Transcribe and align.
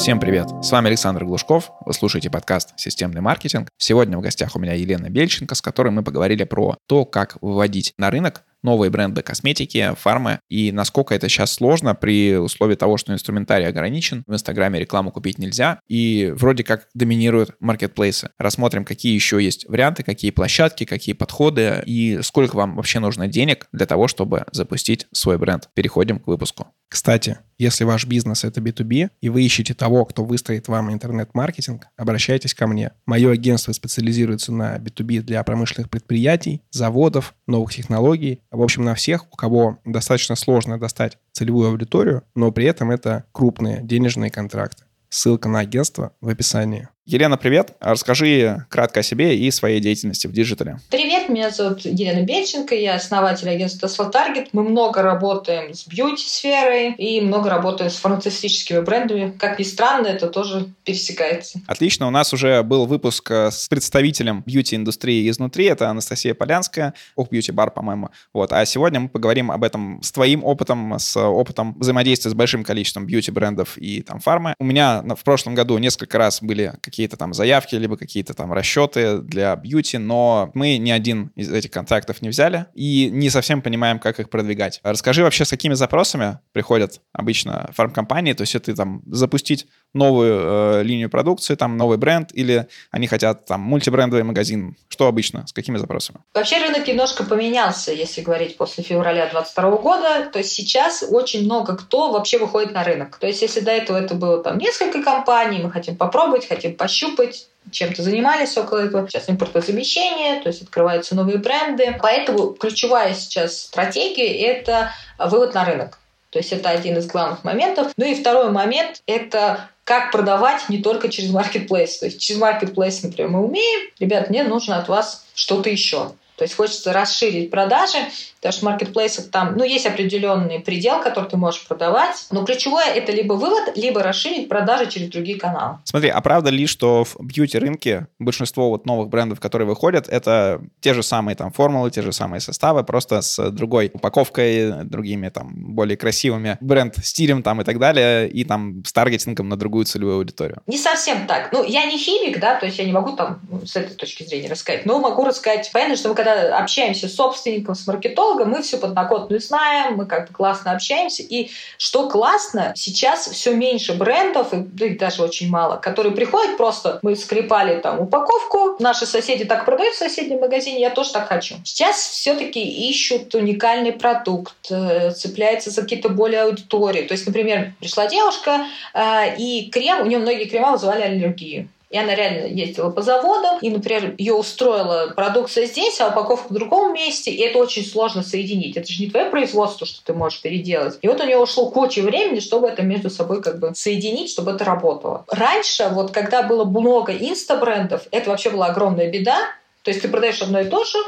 Всем 0.00 0.18
привет! 0.18 0.48
С 0.62 0.72
вами 0.72 0.86
Александр 0.86 1.26
Глушков. 1.26 1.72
Вы 1.84 1.92
слушаете 1.92 2.30
подкаст 2.30 2.72
«Системный 2.78 3.20
маркетинг». 3.20 3.68
Сегодня 3.76 4.16
в 4.16 4.22
гостях 4.22 4.56
у 4.56 4.58
меня 4.58 4.72
Елена 4.72 5.10
Бельченко, 5.10 5.54
с 5.54 5.60
которой 5.60 5.90
мы 5.90 6.02
поговорили 6.02 6.44
про 6.44 6.78
то, 6.86 7.04
как 7.04 7.36
выводить 7.42 7.92
на 7.98 8.10
рынок 8.10 8.44
новые 8.62 8.90
бренды 8.90 9.22
косметики, 9.22 9.94
фармы, 9.96 10.40
и 10.48 10.72
насколько 10.72 11.14
это 11.14 11.28
сейчас 11.28 11.52
сложно 11.52 11.94
при 11.94 12.36
условии 12.36 12.74
того, 12.74 12.96
что 12.96 13.12
инструментарий 13.12 13.66
ограничен, 13.66 14.24
в 14.26 14.34
Инстаграме 14.34 14.80
рекламу 14.80 15.10
купить 15.10 15.38
нельзя, 15.38 15.80
и 15.88 16.32
вроде 16.34 16.64
как 16.64 16.88
доминируют 16.94 17.54
маркетплейсы. 17.60 18.30
Рассмотрим, 18.38 18.84
какие 18.84 19.14
еще 19.14 19.42
есть 19.42 19.68
варианты, 19.68 20.02
какие 20.02 20.30
площадки, 20.30 20.84
какие 20.84 21.14
подходы, 21.14 21.82
и 21.86 22.20
сколько 22.22 22.56
вам 22.56 22.76
вообще 22.76 23.00
нужно 23.00 23.28
денег 23.28 23.68
для 23.72 23.86
того, 23.86 24.08
чтобы 24.08 24.44
запустить 24.52 25.06
свой 25.12 25.38
бренд. 25.38 25.68
Переходим 25.74 26.18
к 26.18 26.26
выпуску. 26.26 26.68
Кстати, 26.88 27.38
если 27.56 27.84
ваш 27.84 28.06
бизнес 28.06 28.42
это 28.42 28.60
B2B, 28.60 29.10
и 29.20 29.28
вы 29.28 29.44
ищете 29.44 29.74
того, 29.74 30.04
кто 30.04 30.24
выстроит 30.24 30.66
вам 30.66 30.92
интернет-маркетинг, 30.92 31.86
обращайтесь 31.96 32.52
ко 32.52 32.66
мне. 32.66 32.92
Мое 33.06 33.30
агентство 33.30 33.72
специализируется 33.72 34.52
на 34.52 34.76
B2B 34.78 35.20
для 35.20 35.44
промышленных 35.44 35.88
предприятий, 35.88 36.62
заводов, 36.70 37.34
новых 37.46 37.72
технологий, 37.72 38.40
в 38.50 38.62
общем, 38.62 38.84
на 38.84 38.94
всех, 38.94 39.26
у 39.32 39.36
кого 39.36 39.78
достаточно 39.84 40.34
сложно 40.36 40.78
достать 40.78 41.18
целевую 41.32 41.70
аудиторию, 41.70 42.24
но 42.34 42.50
при 42.50 42.66
этом 42.66 42.90
это 42.90 43.24
крупные 43.32 43.80
денежные 43.82 44.30
контракты. 44.30 44.84
Ссылка 45.08 45.48
на 45.48 45.60
агентство 45.60 46.12
в 46.20 46.28
описании. 46.28 46.88
Елена, 47.06 47.38
привет. 47.38 47.72
Расскажи 47.80 48.66
кратко 48.68 49.00
о 49.00 49.02
себе 49.02 49.36
и 49.36 49.50
своей 49.50 49.80
деятельности 49.80 50.26
в 50.26 50.32
диджитале. 50.32 50.78
Привет, 50.90 51.30
меня 51.30 51.50
зовут 51.50 51.80
Елена 51.80 52.22
Бельченко, 52.24 52.74
я 52.74 52.94
основатель 52.94 53.48
агентства 53.48 53.86
Tesla 53.86 54.12
Target. 54.12 54.48
Мы 54.52 54.62
много 54.62 55.00
работаем 55.00 55.72
с 55.72 55.88
бьюти-сферой 55.88 56.94
и 56.98 57.22
много 57.22 57.48
работаем 57.48 57.90
с 57.90 57.96
фармацевтическими 57.96 58.80
брендами. 58.80 59.34
Как 59.38 59.58
ни 59.58 59.64
странно, 59.64 60.08
это 60.08 60.28
тоже 60.28 60.68
пересекается. 60.84 61.60
Отлично. 61.66 62.06
У 62.06 62.10
нас 62.10 62.34
уже 62.34 62.62
был 62.62 62.84
выпуск 62.84 63.30
э, 63.30 63.50
с 63.50 63.66
представителем 63.68 64.42
бьюти-индустрии 64.44 65.28
изнутри. 65.30 65.64
Это 65.64 65.88
Анастасия 65.88 66.34
Полянская, 66.34 66.92
Oh 67.16 67.30
Beauty 67.30 67.50
Bar, 67.50 67.70
по-моему. 67.70 68.10
Вот. 68.34 68.52
А 68.52 68.64
сегодня 68.66 69.00
мы 69.00 69.08
поговорим 69.08 69.50
об 69.50 69.64
этом 69.64 70.02
с 70.02 70.12
твоим 70.12 70.44
опытом, 70.44 70.98
с 70.98 71.16
опытом 71.18 71.74
взаимодействия 71.78 72.30
с 72.30 72.34
большим 72.34 72.62
количеством 72.62 73.06
бьюти-брендов 73.06 73.78
и 73.78 74.02
там 74.02 74.20
фармы. 74.20 74.54
У 74.60 74.64
меня 74.64 75.02
в 75.02 75.24
прошлом 75.24 75.54
году 75.54 75.78
несколько 75.78 76.18
раз 76.18 76.42
были 76.42 76.74
какие-то 76.90 77.16
там 77.16 77.32
заявки, 77.32 77.76
либо 77.76 77.96
какие-то 77.96 78.34
там 78.34 78.52
расчеты 78.52 79.18
для 79.18 79.54
бьюти, 79.54 79.98
но 79.98 80.50
мы 80.54 80.76
ни 80.78 80.90
один 80.90 81.30
из 81.36 81.52
этих 81.52 81.70
контактов 81.70 82.20
не 82.20 82.28
взяли 82.28 82.66
и 82.74 83.08
не 83.10 83.30
совсем 83.30 83.62
понимаем, 83.62 84.00
как 84.00 84.18
их 84.18 84.28
продвигать. 84.28 84.80
Расскажи 84.82 85.22
вообще, 85.22 85.44
с 85.44 85.50
какими 85.50 85.74
запросами 85.74 86.40
приходят 86.52 87.00
обычно 87.12 87.70
фармкомпании, 87.74 88.32
то 88.32 88.42
есть 88.42 88.54
это 88.56 88.74
там 88.74 89.02
запустить 89.06 89.68
новую 89.94 90.40
э, 90.40 90.82
линию 90.82 91.10
продукции, 91.10 91.54
там 91.54 91.76
новый 91.76 91.98
бренд, 91.98 92.30
или 92.32 92.68
они 92.90 93.06
хотят 93.06 93.46
там 93.46 93.60
мультибрендовый 93.60 94.24
магазин? 94.24 94.76
Что 94.88 95.06
обычно? 95.06 95.46
С 95.46 95.52
какими 95.52 95.78
запросами? 95.78 96.20
Вообще 96.34 96.58
рынок 96.58 96.86
немножко 96.86 97.24
поменялся, 97.24 97.92
если 97.92 98.20
говорить 98.20 98.56
после 98.56 98.84
февраля 98.84 99.26
2022 99.26 99.76
года. 99.78 100.30
То 100.32 100.38
есть 100.38 100.52
сейчас 100.52 101.04
очень 101.08 101.44
много 101.44 101.76
кто 101.76 102.12
вообще 102.12 102.38
выходит 102.38 102.72
на 102.72 102.84
рынок. 102.84 103.16
То 103.18 103.26
есть 103.26 103.42
если 103.42 103.60
до 103.60 103.70
этого 103.70 103.96
это 103.96 104.14
было 104.14 104.42
там 104.42 104.58
несколько 104.58 105.02
компаний, 105.02 105.60
мы 105.62 105.70
хотим 105.70 105.96
попробовать, 105.96 106.48
хотим 106.48 106.76
пощупать, 106.80 107.46
чем-то 107.70 108.02
занимались 108.02 108.56
около 108.56 108.78
этого. 108.78 109.06
Сейчас 109.06 109.28
импортозамещение, 109.28 110.40
то 110.40 110.48
есть 110.48 110.62
открываются 110.62 111.14
новые 111.14 111.36
бренды. 111.36 111.94
Поэтому 112.00 112.54
ключевая 112.54 113.14
сейчас 113.14 113.58
стратегия– 113.60 114.32
это 114.46 114.90
вывод 115.18 115.54
на 115.54 115.66
рынок. 115.66 115.98
То 116.30 116.38
есть 116.38 116.52
это 116.52 116.70
один 116.70 116.96
из 116.96 117.06
главных 117.06 117.44
моментов. 117.44 117.92
Ну 117.98 118.06
и 118.06 118.14
второй 118.14 118.50
момент– 118.50 119.02
это 119.06 119.68
как 119.84 120.10
продавать 120.10 120.68
не 120.70 120.78
только 120.78 121.10
через 121.10 121.30
маркетплейс. 121.30 121.98
То 121.98 122.06
есть 122.06 122.18
через 122.18 122.40
маркетплейс, 122.40 123.02
например, 123.02 123.30
мы 123.30 123.44
умеем, 123.44 123.90
ребят, 123.98 124.30
мне 124.30 124.42
нужно 124.42 124.78
от 124.78 124.88
вас 124.88 125.26
что-то 125.34 125.68
еще. 125.68 126.12
То 126.36 126.44
есть 126.44 126.54
хочется 126.54 126.94
расширить 126.94 127.50
продажи, 127.50 127.98
потому 128.40 128.52
что 128.52 128.60
в 128.62 128.64
маркетплейсах 128.64 129.30
там, 129.30 129.56
ну, 129.56 129.64
есть 129.64 129.86
определенный 129.86 130.60
предел, 130.60 131.02
который 131.02 131.28
ты 131.28 131.36
можешь 131.36 131.66
продавать, 131.66 132.26
но 132.30 132.44
ключевое 132.44 132.86
это 132.86 133.12
либо 133.12 133.34
вывод, 133.34 133.76
либо 133.76 134.02
расширить 134.02 134.48
продажи 134.48 134.86
через 134.90 135.10
другие 135.10 135.38
каналы. 135.38 135.78
Смотри, 135.84 136.08
а 136.08 136.20
правда 136.20 136.50
ли, 136.50 136.66
что 136.66 137.04
в 137.04 137.16
бьюти-рынке 137.20 138.06
большинство 138.18 138.70
вот 138.70 138.86
новых 138.86 139.08
брендов, 139.08 139.40
которые 139.40 139.68
выходят, 139.68 140.08
это 140.08 140.62
те 140.80 140.94
же 140.94 141.02
самые 141.02 141.36
там 141.36 141.52
формулы, 141.52 141.90
те 141.90 142.02
же 142.02 142.12
самые 142.12 142.40
составы, 142.40 142.82
просто 142.82 143.20
с 143.20 143.50
другой 143.50 143.90
упаковкой, 143.92 144.84
другими 144.84 145.28
там 145.28 145.52
более 145.74 145.96
красивыми 145.96 146.56
бренд-стилем 146.60 147.42
там 147.42 147.60
и 147.60 147.64
так 147.64 147.78
далее, 147.78 148.28
и 148.28 148.44
там 148.44 148.82
с 148.86 148.92
таргетингом 148.92 149.48
на 149.48 149.56
другую 149.56 149.84
целевую 149.84 150.16
аудиторию? 150.16 150.62
Не 150.66 150.78
совсем 150.78 151.26
так. 151.26 151.52
Ну, 151.52 151.64
я 151.64 151.84
не 151.84 151.98
химик, 151.98 152.40
да, 152.40 152.54
то 152.54 152.66
есть 152.66 152.78
я 152.78 152.84
не 152.84 152.92
могу 152.92 153.14
там 153.16 153.40
с 153.64 153.76
этой 153.76 153.94
точки 153.94 154.22
зрения 154.22 154.48
рассказать, 154.48 154.86
но 154.86 154.98
могу 154.98 155.24
рассказать. 155.24 155.70
Понятно, 155.72 155.96
что 155.96 156.08
мы 156.08 156.14
когда 156.14 156.30
когда 156.30 156.58
общаемся 156.58 157.08
с 157.08 157.14
собственником, 157.14 157.74
с 157.74 157.86
маркетологом, 157.86 158.29
мы 158.34 158.62
всю 158.62 158.78
подноготную 158.78 159.40
знаем, 159.40 159.96
мы 159.96 160.06
как 160.06 160.28
бы 160.28 160.34
классно 160.34 160.72
общаемся. 160.72 161.22
И 161.22 161.50
что 161.78 162.08
классно, 162.08 162.72
сейчас 162.76 163.28
все 163.28 163.54
меньше 163.54 163.94
брендов, 163.94 164.52
и, 164.52 164.56
да 164.58 164.86
даже 164.98 165.22
очень 165.22 165.50
мало, 165.50 165.76
которые 165.76 166.14
приходят 166.14 166.56
просто, 166.56 166.98
мы 167.02 167.16
скрепали 167.16 167.80
там 167.80 168.00
упаковку, 168.00 168.76
наши 168.78 169.06
соседи 169.06 169.44
так 169.44 169.64
продают 169.64 169.94
в 169.94 169.98
соседнем 169.98 170.40
магазине, 170.40 170.80
я 170.80 170.90
тоже 170.90 171.12
так 171.12 171.28
хочу. 171.28 171.56
Сейчас 171.64 171.96
все-таки 171.96 172.60
ищут 172.88 173.34
уникальный 173.34 173.92
продукт, 173.92 174.70
э, 174.70 175.10
цепляются 175.12 175.70
за 175.70 175.82
какие-то 175.82 176.08
более 176.08 176.42
аудитории. 176.42 177.02
То 177.02 177.12
есть, 177.12 177.26
например, 177.26 177.72
пришла 177.80 178.06
девушка, 178.06 178.66
э, 178.94 179.36
и 179.36 179.70
крем, 179.70 180.02
у 180.02 180.06
нее 180.06 180.18
многие 180.18 180.46
крема 180.46 180.72
вызывали 180.72 181.02
аллергию. 181.02 181.68
И 181.90 181.98
она 181.98 182.14
реально 182.14 182.46
ездила 182.46 182.90
по 182.90 183.02
заводам, 183.02 183.58
и, 183.60 183.68
например, 183.68 184.14
ее 184.16 184.34
устроила 184.34 185.12
продукция 185.16 185.66
здесь, 185.66 186.00
а 186.00 186.08
упаковка 186.08 186.48
в 186.48 186.54
другом 186.54 186.94
месте, 186.94 187.32
и 187.32 187.40
это 187.42 187.58
очень 187.58 187.84
сложно 187.84 188.22
соединить. 188.22 188.76
Это 188.76 188.90
же 188.90 189.02
не 189.02 189.10
твое 189.10 189.26
производство, 189.28 189.86
что 189.86 190.04
ты 190.04 190.14
можешь 190.14 190.40
переделать. 190.40 190.98
И 191.02 191.08
вот 191.08 191.20
у 191.20 191.24
нее 191.24 191.38
ушло 191.38 191.68
куча 191.70 192.00
времени, 192.00 192.38
чтобы 192.38 192.68
это 192.68 192.82
между 192.82 193.10
собой 193.10 193.42
как 193.42 193.58
бы 193.58 193.72
соединить, 193.74 194.30
чтобы 194.30 194.52
это 194.52 194.64
работало. 194.64 195.24
Раньше, 195.28 195.88
вот 195.90 196.12
когда 196.12 196.42
было 196.44 196.64
много 196.64 197.12
инстабрендов, 197.12 198.06
это 198.12 198.30
вообще 198.30 198.50
была 198.50 198.66
огромная 198.66 199.10
беда, 199.10 199.38
то 199.82 199.90
есть 199.90 200.02
ты 200.02 200.08
продаешь 200.08 200.42
одно 200.42 200.60
и 200.60 200.68
то 200.68 200.84
же, 200.84 200.98